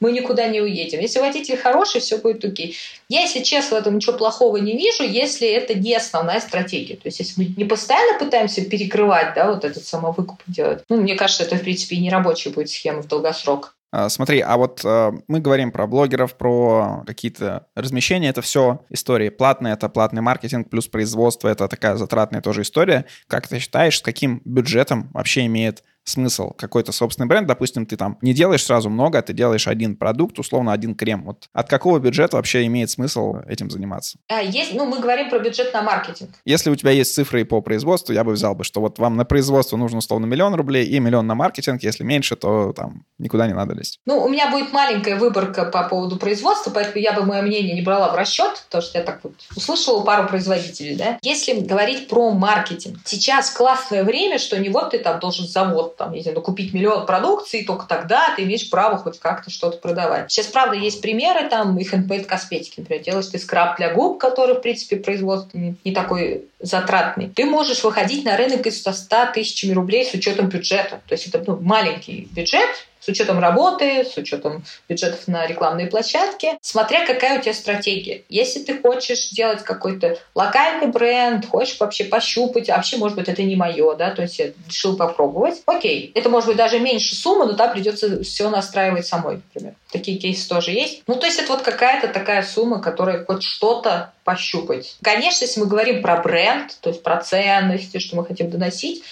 мы 0.00 0.12
никуда 0.12 0.46
не 0.46 0.60
уедем. 0.60 1.00
Если 1.00 1.18
водитель 1.18 1.56
хороший, 1.56 2.00
все 2.00 2.18
будет 2.18 2.44
окей. 2.44 2.76
Я, 3.08 3.22
если 3.22 3.42
честно, 3.42 3.76
в 3.76 3.80
этом 3.80 3.96
ничего 3.96 4.16
плохого 4.16 4.56
не 4.58 4.76
вижу, 4.76 5.02
если 5.02 5.48
это 5.48 5.74
не 5.74 5.94
основная 5.94 6.40
стратегия. 6.40 6.94
То 6.94 7.06
есть, 7.06 7.18
если 7.18 7.42
мы 7.42 7.54
не 7.56 7.64
постоянно 7.64 8.18
пытаемся 8.18 8.64
перекрывать, 8.64 9.34
да, 9.34 9.50
вот 9.50 9.64
этот 9.64 9.84
самовыкуп 9.84 10.40
делать, 10.46 10.84
ну, 10.88 11.00
мне 11.00 11.16
кажется, 11.16 11.42
это, 11.42 11.56
в 11.56 11.62
принципе, 11.62 11.96
и 11.96 12.00
не 12.00 12.10
рабочая 12.10 12.50
будет 12.50 12.70
схема 12.70 13.02
в 13.02 13.08
долгосрок. 13.08 13.74
А, 13.90 14.10
смотри, 14.10 14.40
а 14.40 14.58
вот 14.58 14.82
э, 14.84 15.12
мы 15.28 15.40
говорим 15.40 15.72
про 15.72 15.86
блогеров, 15.86 16.36
про 16.36 17.02
какие-то 17.06 17.66
размещения, 17.74 18.28
это 18.28 18.42
все 18.42 18.80
истории 18.90 19.30
платные, 19.30 19.72
это 19.72 19.88
платный 19.88 20.20
маркетинг, 20.20 20.68
плюс 20.68 20.88
производство, 20.88 21.48
это 21.48 21.68
такая 21.68 21.96
затратная 21.96 22.42
тоже 22.42 22.62
история. 22.62 23.06
Как 23.28 23.48
ты 23.48 23.58
считаешь, 23.58 23.98
с 23.98 24.02
каким 24.02 24.42
бюджетом 24.44 25.10
вообще 25.14 25.46
имеет 25.46 25.82
смысл 26.08 26.52
какой-то 26.56 26.92
собственный 26.92 27.26
бренд. 27.26 27.46
Допустим, 27.46 27.86
ты 27.86 27.96
там 27.96 28.18
не 28.22 28.32
делаешь 28.32 28.64
сразу 28.64 28.90
много, 28.90 29.18
а 29.18 29.22
ты 29.22 29.32
делаешь 29.32 29.66
один 29.66 29.96
продукт, 29.96 30.38
условно 30.38 30.72
один 30.72 30.94
крем. 30.94 31.24
Вот 31.24 31.48
от 31.52 31.68
какого 31.68 31.98
бюджета 31.98 32.36
вообще 32.36 32.64
имеет 32.66 32.90
смысл 32.90 33.36
этим 33.46 33.70
заниматься? 33.70 34.18
А, 34.28 34.40
есть, 34.40 34.74
ну, 34.74 34.86
мы 34.86 35.00
говорим 35.00 35.30
про 35.30 35.38
бюджет 35.38 35.72
на 35.72 35.82
маркетинг. 35.82 36.30
Если 36.44 36.70
у 36.70 36.76
тебя 36.76 36.90
есть 36.90 37.14
цифры 37.14 37.44
по 37.44 37.60
производству, 37.60 38.12
я 38.12 38.24
бы 38.24 38.32
взял 38.32 38.54
бы, 38.54 38.64
что 38.64 38.80
вот 38.80 38.98
вам 38.98 39.16
на 39.16 39.24
производство 39.24 39.76
нужно 39.76 39.98
условно 39.98 40.26
миллион 40.26 40.54
рублей 40.54 40.86
и 40.86 40.98
миллион 40.98 41.26
на 41.26 41.34
маркетинг. 41.34 41.82
Если 41.82 42.04
меньше, 42.04 42.36
то 42.36 42.72
там 42.72 43.04
никуда 43.18 43.46
не 43.46 43.54
надо 43.54 43.74
лезть. 43.74 44.00
Ну, 44.06 44.22
у 44.22 44.28
меня 44.28 44.50
будет 44.50 44.72
маленькая 44.72 45.16
выборка 45.16 45.64
по 45.64 45.88
поводу 45.88 46.16
производства, 46.16 46.70
поэтому 46.70 46.98
я 46.98 47.12
бы 47.12 47.24
мое 47.24 47.42
мнение 47.42 47.74
не 47.74 47.82
брала 47.82 48.12
в 48.12 48.14
расчет, 48.16 48.64
потому 48.66 48.82
что 48.82 48.98
я 48.98 49.04
так 49.04 49.20
вот 49.22 49.34
услышала 49.56 50.02
пару 50.02 50.28
производителей, 50.28 50.96
да. 50.96 51.18
Если 51.22 51.60
говорить 51.60 52.08
про 52.08 52.30
маркетинг, 52.30 52.98
сейчас 53.04 53.50
классное 53.50 54.04
время, 54.04 54.38
что 54.38 54.58
не 54.58 54.68
вот 54.68 54.90
ты 54.90 54.98
там 54.98 55.20
должен 55.20 55.46
завод 55.46 55.96
там, 55.98 56.12
не 56.12 56.22
знаю, 56.22 56.40
купить 56.40 56.72
миллион 56.72 57.04
продукции, 57.04 57.64
только 57.64 57.86
тогда 57.86 58.34
ты 58.36 58.44
имеешь 58.44 58.70
право 58.70 58.96
хоть 58.96 59.18
как-то 59.18 59.50
что-то 59.50 59.78
продавать. 59.78 60.30
Сейчас, 60.30 60.46
правда, 60.46 60.76
есть 60.76 61.02
примеры, 61.02 61.48
там, 61.48 61.76
и 61.78 61.84
handmade 61.84 62.24
косметики, 62.24 62.80
например, 62.80 63.02
делаешь 63.02 63.26
ты 63.26 63.38
скраб 63.38 63.76
для 63.76 63.92
губ, 63.92 64.18
который, 64.18 64.54
в 64.54 64.60
принципе, 64.60 64.96
производство 64.96 65.58
не, 65.58 65.92
такой 65.92 66.44
затратный. 66.60 67.28
Ты 67.28 67.44
можешь 67.44 67.82
выходить 67.84 68.24
на 68.24 68.36
рынок 68.36 68.66
из 68.66 68.80
100 68.80 69.16
тысячами 69.34 69.72
рублей 69.72 70.04
с 70.04 70.14
учетом 70.14 70.48
бюджета. 70.48 71.00
То 71.06 71.14
есть 71.14 71.26
это 71.26 71.42
ну, 71.46 71.58
маленький 71.60 72.28
бюджет, 72.30 72.68
с 73.08 73.10
учетом 73.10 73.38
работы, 73.38 74.04
с 74.04 74.18
учетом 74.18 74.62
бюджетов 74.86 75.26
на 75.28 75.46
рекламные 75.46 75.86
площадки, 75.86 76.58
смотря 76.60 77.06
какая 77.06 77.38
у 77.38 77.42
тебя 77.42 77.54
стратегия. 77.54 78.22
Если 78.28 78.60
ты 78.60 78.78
хочешь 78.78 79.30
сделать 79.30 79.62
какой-то 79.62 80.18
локальный 80.34 80.88
бренд, 80.88 81.46
хочешь 81.46 81.80
вообще 81.80 82.04
пощупать, 82.04 82.68
вообще, 82.68 82.98
может 82.98 83.16
быть, 83.16 83.28
это 83.28 83.42
не 83.42 83.56
мое, 83.56 83.94
да, 83.94 84.10
то 84.10 84.20
есть 84.20 84.38
я 84.38 84.50
решил 84.68 84.96
попробовать, 84.96 85.62
окей, 85.64 86.12
это 86.14 86.28
может 86.28 86.48
быть 86.48 86.58
даже 86.58 86.80
меньше 86.80 87.14
суммы, 87.14 87.46
но 87.46 87.54
там 87.54 87.72
придется 87.72 88.22
все 88.22 88.50
настраивать 88.50 89.06
самой, 89.06 89.36
например. 89.36 89.74
Такие 89.90 90.18
кейсы 90.18 90.46
тоже 90.46 90.72
есть. 90.72 91.02
Ну, 91.06 91.14
то 91.14 91.24
есть 91.24 91.38
это 91.38 91.52
вот 91.52 91.62
какая-то 91.62 92.08
такая 92.08 92.42
сумма, 92.42 92.82
которая 92.82 93.24
хоть 93.24 93.42
что-то 93.42 94.12
пощупать. 94.24 94.98
Конечно, 95.02 95.46
если 95.46 95.60
мы 95.60 95.66
говорим 95.66 96.02
про 96.02 96.20
бренд, 96.20 96.76
то 96.82 96.90
есть 96.90 97.02
про 97.02 97.16
ценности, 97.16 97.98
что 97.98 98.16
мы 98.16 98.26
хотим 98.26 98.50
доносить, 98.50 99.02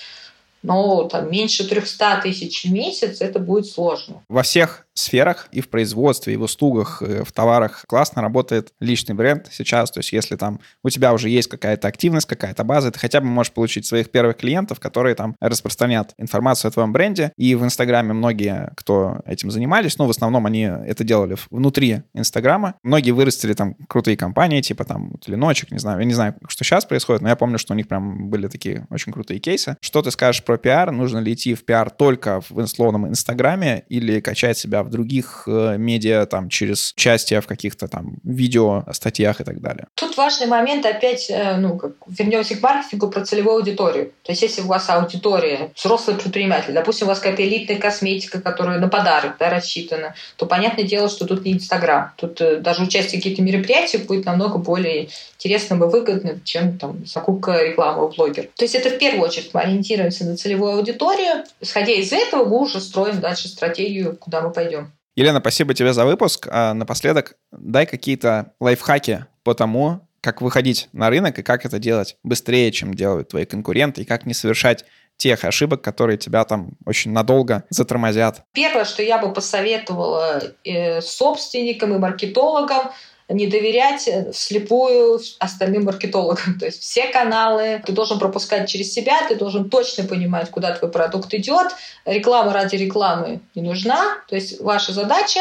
но 0.66 1.04
там 1.04 1.30
меньше 1.30 1.68
300 1.68 2.22
тысяч 2.22 2.64
в 2.64 2.72
месяц 2.72 3.20
это 3.20 3.38
будет 3.38 3.66
сложно. 3.66 4.24
Во 4.28 4.42
всех 4.42 4.85
сферах, 4.98 5.48
и 5.52 5.60
в 5.60 5.68
производстве, 5.68 6.34
и 6.34 6.36
в 6.36 6.42
услугах, 6.42 7.02
и 7.02 7.24
в 7.24 7.32
товарах 7.32 7.84
классно 7.86 8.22
работает 8.22 8.72
личный 8.80 9.14
бренд 9.14 9.48
сейчас. 9.50 9.90
То 9.90 10.00
есть 10.00 10.12
если 10.12 10.36
там 10.36 10.60
у 10.82 10.90
тебя 10.90 11.12
уже 11.12 11.28
есть 11.28 11.48
какая-то 11.48 11.88
активность, 11.88 12.26
какая-то 12.26 12.64
база, 12.64 12.90
ты 12.90 12.98
хотя 12.98 13.20
бы 13.20 13.26
можешь 13.26 13.52
получить 13.52 13.86
своих 13.86 14.10
первых 14.10 14.36
клиентов, 14.36 14.80
которые 14.80 15.14
там 15.14 15.36
распространят 15.40 16.12
информацию 16.18 16.68
о 16.68 16.72
твоем 16.72 16.92
бренде. 16.92 17.32
И 17.36 17.54
в 17.54 17.64
Инстаграме 17.64 18.12
многие, 18.12 18.72
кто 18.76 19.20
этим 19.26 19.50
занимались, 19.50 19.98
ну, 19.98 20.06
в 20.06 20.10
основном 20.10 20.46
они 20.46 20.62
это 20.62 21.04
делали 21.04 21.36
внутри 21.50 22.02
Инстаграма. 22.14 22.74
Многие 22.82 23.10
вырастили 23.10 23.52
там 23.52 23.74
крутые 23.88 24.16
компании, 24.16 24.60
типа 24.60 24.84
там 24.84 25.18
Теленочек, 25.20 25.70
не 25.70 25.78
знаю, 25.78 26.00
я 26.00 26.04
не 26.04 26.14
знаю, 26.14 26.34
что 26.48 26.64
сейчас 26.64 26.84
происходит, 26.84 27.22
но 27.22 27.28
я 27.28 27.36
помню, 27.36 27.58
что 27.58 27.74
у 27.74 27.76
них 27.76 27.88
прям 27.88 28.28
были 28.28 28.48
такие 28.48 28.86
очень 28.90 29.12
крутые 29.12 29.40
кейсы. 29.40 29.76
Что 29.80 30.02
ты 30.02 30.10
скажешь 30.10 30.42
про 30.42 30.56
пиар? 30.56 30.90
Нужно 30.90 31.18
ли 31.18 31.32
идти 31.32 31.54
в 31.54 31.64
пиар 31.64 31.90
только 31.90 32.40
в 32.40 32.52
условном 32.56 33.08
Инстаграме 33.08 33.84
или 33.88 34.20
качать 34.20 34.58
себя 34.58 34.85
в 34.86 34.90
других 34.90 35.44
э, 35.46 35.76
медиа, 35.78 36.26
там, 36.26 36.48
через 36.48 36.92
участие 36.92 37.40
в 37.40 37.46
каких-то 37.46 37.88
там 37.88 38.16
видео, 38.24 38.84
статьях 38.92 39.40
и 39.40 39.44
так 39.44 39.60
далее. 39.60 39.86
Тут 39.94 40.16
важный 40.16 40.46
момент 40.46 40.86
опять, 40.86 41.30
э, 41.30 41.56
ну, 41.56 41.76
как, 41.76 41.92
вернемся 42.06 42.56
к 42.56 42.62
маркетингу 42.62 43.08
про 43.08 43.24
целевую 43.24 43.56
аудиторию. 43.56 44.12
То 44.22 44.32
есть 44.32 44.42
если 44.42 44.62
у 44.62 44.66
вас 44.66 44.88
аудитория, 44.88 45.70
взрослый 45.76 46.16
предприниматель, 46.16 46.72
допустим, 46.72 47.06
у 47.06 47.10
вас 47.10 47.18
какая-то 47.18 47.46
элитная 47.46 47.78
косметика, 47.78 48.40
которая 48.40 48.78
на 48.78 48.88
подарок 48.88 49.36
да, 49.38 49.50
рассчитана, 49.50 50.14
то 50.36 50.46
понятное 50.46 50.84
дело, 50.84 51.08
что 51.08 51.26
тут 51.26 51.44
не 51.44 51.52
Инстаграм. 51.52 52.12
Тут 52.16 52.40
э, 52.40 52.56
даже 52.56 52.82
участие 52.82 53.20
в 53.20 53.22
каких-то 53.24 53.42
мероприятиях 53.42 54.04
будет 54.06 54.24
намного 54.24 54.58
более 54.58 55.08
интересным 55.38 55.84
и 55.84 55.88
выгодным, 55.88 56.40
чем 56.44 56.78
там 56.78 57.06
закупка 57.06 57.62
рекламы 57.62 58.06
у 58.06 58.08
блогера. 58.08 58.48
То 58.56 58.64
есть 58.64 58.74
это 58.74 58.90
в 58.90 58.98
первую 58.98 59.24
очередь 59.24 59.50
мы 59.52 59.60
ориентируемся 59.60 60.24
на 60.24 60.36
целевую 60.36 60.74
аудиторию. 60.74 61.44
Исходя 61.60 61.92
из 61.92 62.12
этого, 62.12 62.44
мы 62.44 62.60
уже 62.60 62.80
строим 62.80 63.20
дальше 63.20 63.48
стратегию, 63.48 64.16
куда 64.16 64.40
мы 64.40 64.50
пойдем. 64.50 64.75
Елена, 65.16 65.40
спасибо 65.40 65.72
тебе 65.72 65.94
за 65.94 66.04
выпуск. 66.04 66.46
А 66.50 66.74
напоследок 66.74 67.36
дай 67.50 67.86
какие-то 67.86 68.52
лайфхаки 68.60 69.24
по 69.44 69.54
тому, 69.54 70.06
как 70.20 70.42
выходить 70.42 70.88
на 70.92 71.08
рынок 71.08 71.38
и 71.38 71.42
как 71.42 71.64
это 71.64 71.78
делать 71.78 72.16
быстрее, 72.22 72.70
чем 72.70 72.92
делают 72.92 73.30
твои 73.30 73.46
конкуренты, 73.46 74.02
и 74.02 74.04
как 74.04 74.26
не 74.26 74.34
совершать 74.34 74.84
тех 75.16 75.44
ошибок, 75.44 75.80
которые 75.80 76.18
тебя 76.18 76.44
там 76.44 76.72
очень 76.84 77.12
надолго 77.12 77.64
затормозят. 77.70 78.42
Первое, 78.52 78.84
что 78.84 79.02
я 79.02 79.16
бы 79.16 79.32
посоветовала 79.32 80.42
э, 80.64 81.00
собственникам 81.00 81.94
и 81.94 81.98
маркетологам, 81.98 82.90
не 83.28 83.46
доверять 83.46 84.08
э, 84.08 84.30
вслепую 84.32 85.20
остальным 85.38 85.84
маркетологам. 85.84 86.58
То 86.60 86.66
есть 86.66 86.82
все 86.82 87.08
каналы 87.08 87.82
ты 87.84 87.92
должен 87.92 88.18
пропускать 88.18 88.68
через 88.68 88.92
себя, 88.92 89.26
ты 89.28 89.34
должен 89.34 89.68
точно 89.68 90.04
понимать, 90.04 90.50
куда 90.50 90.74
твой 90.74 90.90
продукт 90.90 91.32
идет. 91.34 91.68
Реклама 92.04 92.52
ради 92.52 92.76
рекламы 92.76 93.40
не 93.54 93.62
нужна. 93.62 94.18
То 94.28 94.36
есть 94.36 94.60
ваша 94.60 94.92
задача 94.92 95.40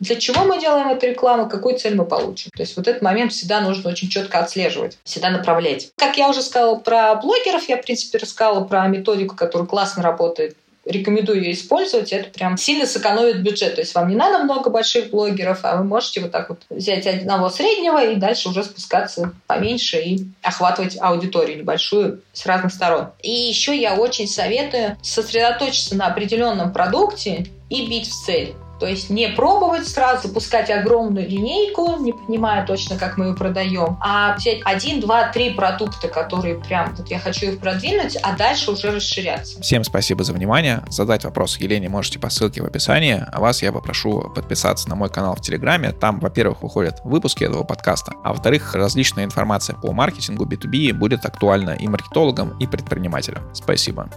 для 0.00 0.16
чего 0.16 0.44
мы 0.44 0.60
делаем 0.60 0.88
эту 0.88 1.06
рекламу, 1.06 1.48
какую 1.48 1.78
цель 1.78 1.94
мы 1.94 2.04
получим. 2.04 2.50
То 2.54 2.62
есть 2.62 2.76
вот 2.76 2.88
этот 2.88 3.00
момент 3.00 3.32
всегда 3.32 3.60
нужно 3.60 3.90
очень 3.90 4.08
четко 4.08 4.40
отслеживать, 4.40 4.98
всегда 5.04 5.30
направлять. 5.30 5.92
Как 5.96 6.18
я 6.18 6.28
уже 6.28 6.42
сказала 6.42 6.76
про 6.76 7.14
блогеров, 7.14 7.68
я, 7.68 7.76
в 7.76 7.82
принципе, 7.82 8.18
рассказала 8.18 8.64
про 8.64 8.86
методику, 8.88 9.36
которая 9.36 9.66
классно 9.66 10.02
работает 10.02 10.56
рекомендую 10.84 11.42
ее 11.42 11.52
использовать, 11.52 12.12
это 12.12 12.30
прям 12.30 12.56
сильно 12.56 12.86
сэкономит 12.86 13.42
бюджет. 13.42 13.74
То 13.74 13.80
есть 13.80 13.94
вам 13.94 14.08
не 14.08 14.16
надо 14.16 14.44
много 14.44 14.70
больших 14.70 15.10
блогеров, 15.10 15.60
а 15.62 15.76
вы 15.76 15.84
можете 15.84 16.20
вот 16.20 16.30
так 16.30 16.48
вот 16.48 16.62
взять 16.70 17.06
одного 17.06 17.48
среднего 17.48 18.04
и 18.04 18.16
дальше 18.16 18.48
уже 18.48 18.64
спускаться 18.64 19.32
поменьше 19.46 19.98
и 19.98 20.26
охватывать 20.42 20.96
аудиторию 21.00 21.58
небольшую 21.58 22.22
с 22.32 22.46
разных 22.46 22.72
сторон. 22.72 23.08
И 23.22 23.30
еще 23.30 23.76
я 23.76 23.94
очень 23.94 24.28
советую 24.28 24.96
сосредоточиться 25.02 25.96
на 25.96 26.06
определенном 26.06 26.72
продукте 26.72 27.46
и 27.70 27.86
бить 27.86 28.08
в 28.08 28.24
цель. 28.24 28.54
То 28.84 28.90
есть 28.90 29.08
не 29.08 29.28
пробовать 29.28 29.88
сразу, 29.88 30.28
запускать 30.28 30.68
огромную 30.68 31.26
линейку, 31.26 31.96
не 32.00 32.12
понимая 32.12 32.66
точно, 32.66 32.98
как 32.98 33.16
мы 33.16 33.28
ее 33.28 33.34
продаем, 33.34 33.96
а 33.98 34.36
взять 34.36 34.60
один, 34.62 35.00
два, 35.00 35.28
три 35.28 35.54
продукта, 35.54 36.08
которые 36.08 36.56
прям 36.56 36.94
вот 36.94 37.08
я 37.08 37.18
хочу 37.18 37.46
их 37.46 37.60
продвинуть, 37.60 38.18
а 38.22 38.36
дальше 38.36 38.72
уже 38.72 38.90
расширяться. 38.90 39.62
Всем 39.62 39.84
спасибо 39.84 40.22
за 40.22 40.34
внимание. 40.34 40.82
Задать 40.90 41.24
вопрос 41.24 41.56
Елене 41.56 41.88
можете 41.88 42.18
по 42.18 42.28
ссылке 42.28 42.60
в 42.60 42.66
описании, 42.66 43.24
а 43.26 43.40
вас 43.40 43.62
я 43.62 43.72
попрошу 43.72 44.30
подписаться 44.34 44.86
на 44.90 44.96
мой 44.96 45.08
канал 45.08 45.34
в 45.34 45.40
Телеграме. 45.40 45.92
Там, 45.92 46.20
во-первых, 46.20 46.62
выходят 46.62 47.00
выпуски 47.04 47.42
этого 47.42 47.62
подкаста, 47.62 48.12
а 48.22 48.34
во-вторых, 48.34 48.74
различная 48.74 49.24
информация 49.24 49.76
по 49.76 49.92
маркетингу 49.92 50.44
B2B 50.44 50.92
будет 50.92 51.24
актуальна 51.24 51.70
и 51.70 51.88
маркетологам, 51.88 52.58
и 52.58 52.66
предпринимателям. 52.66 53.48
Спасибо. 53.54 54.10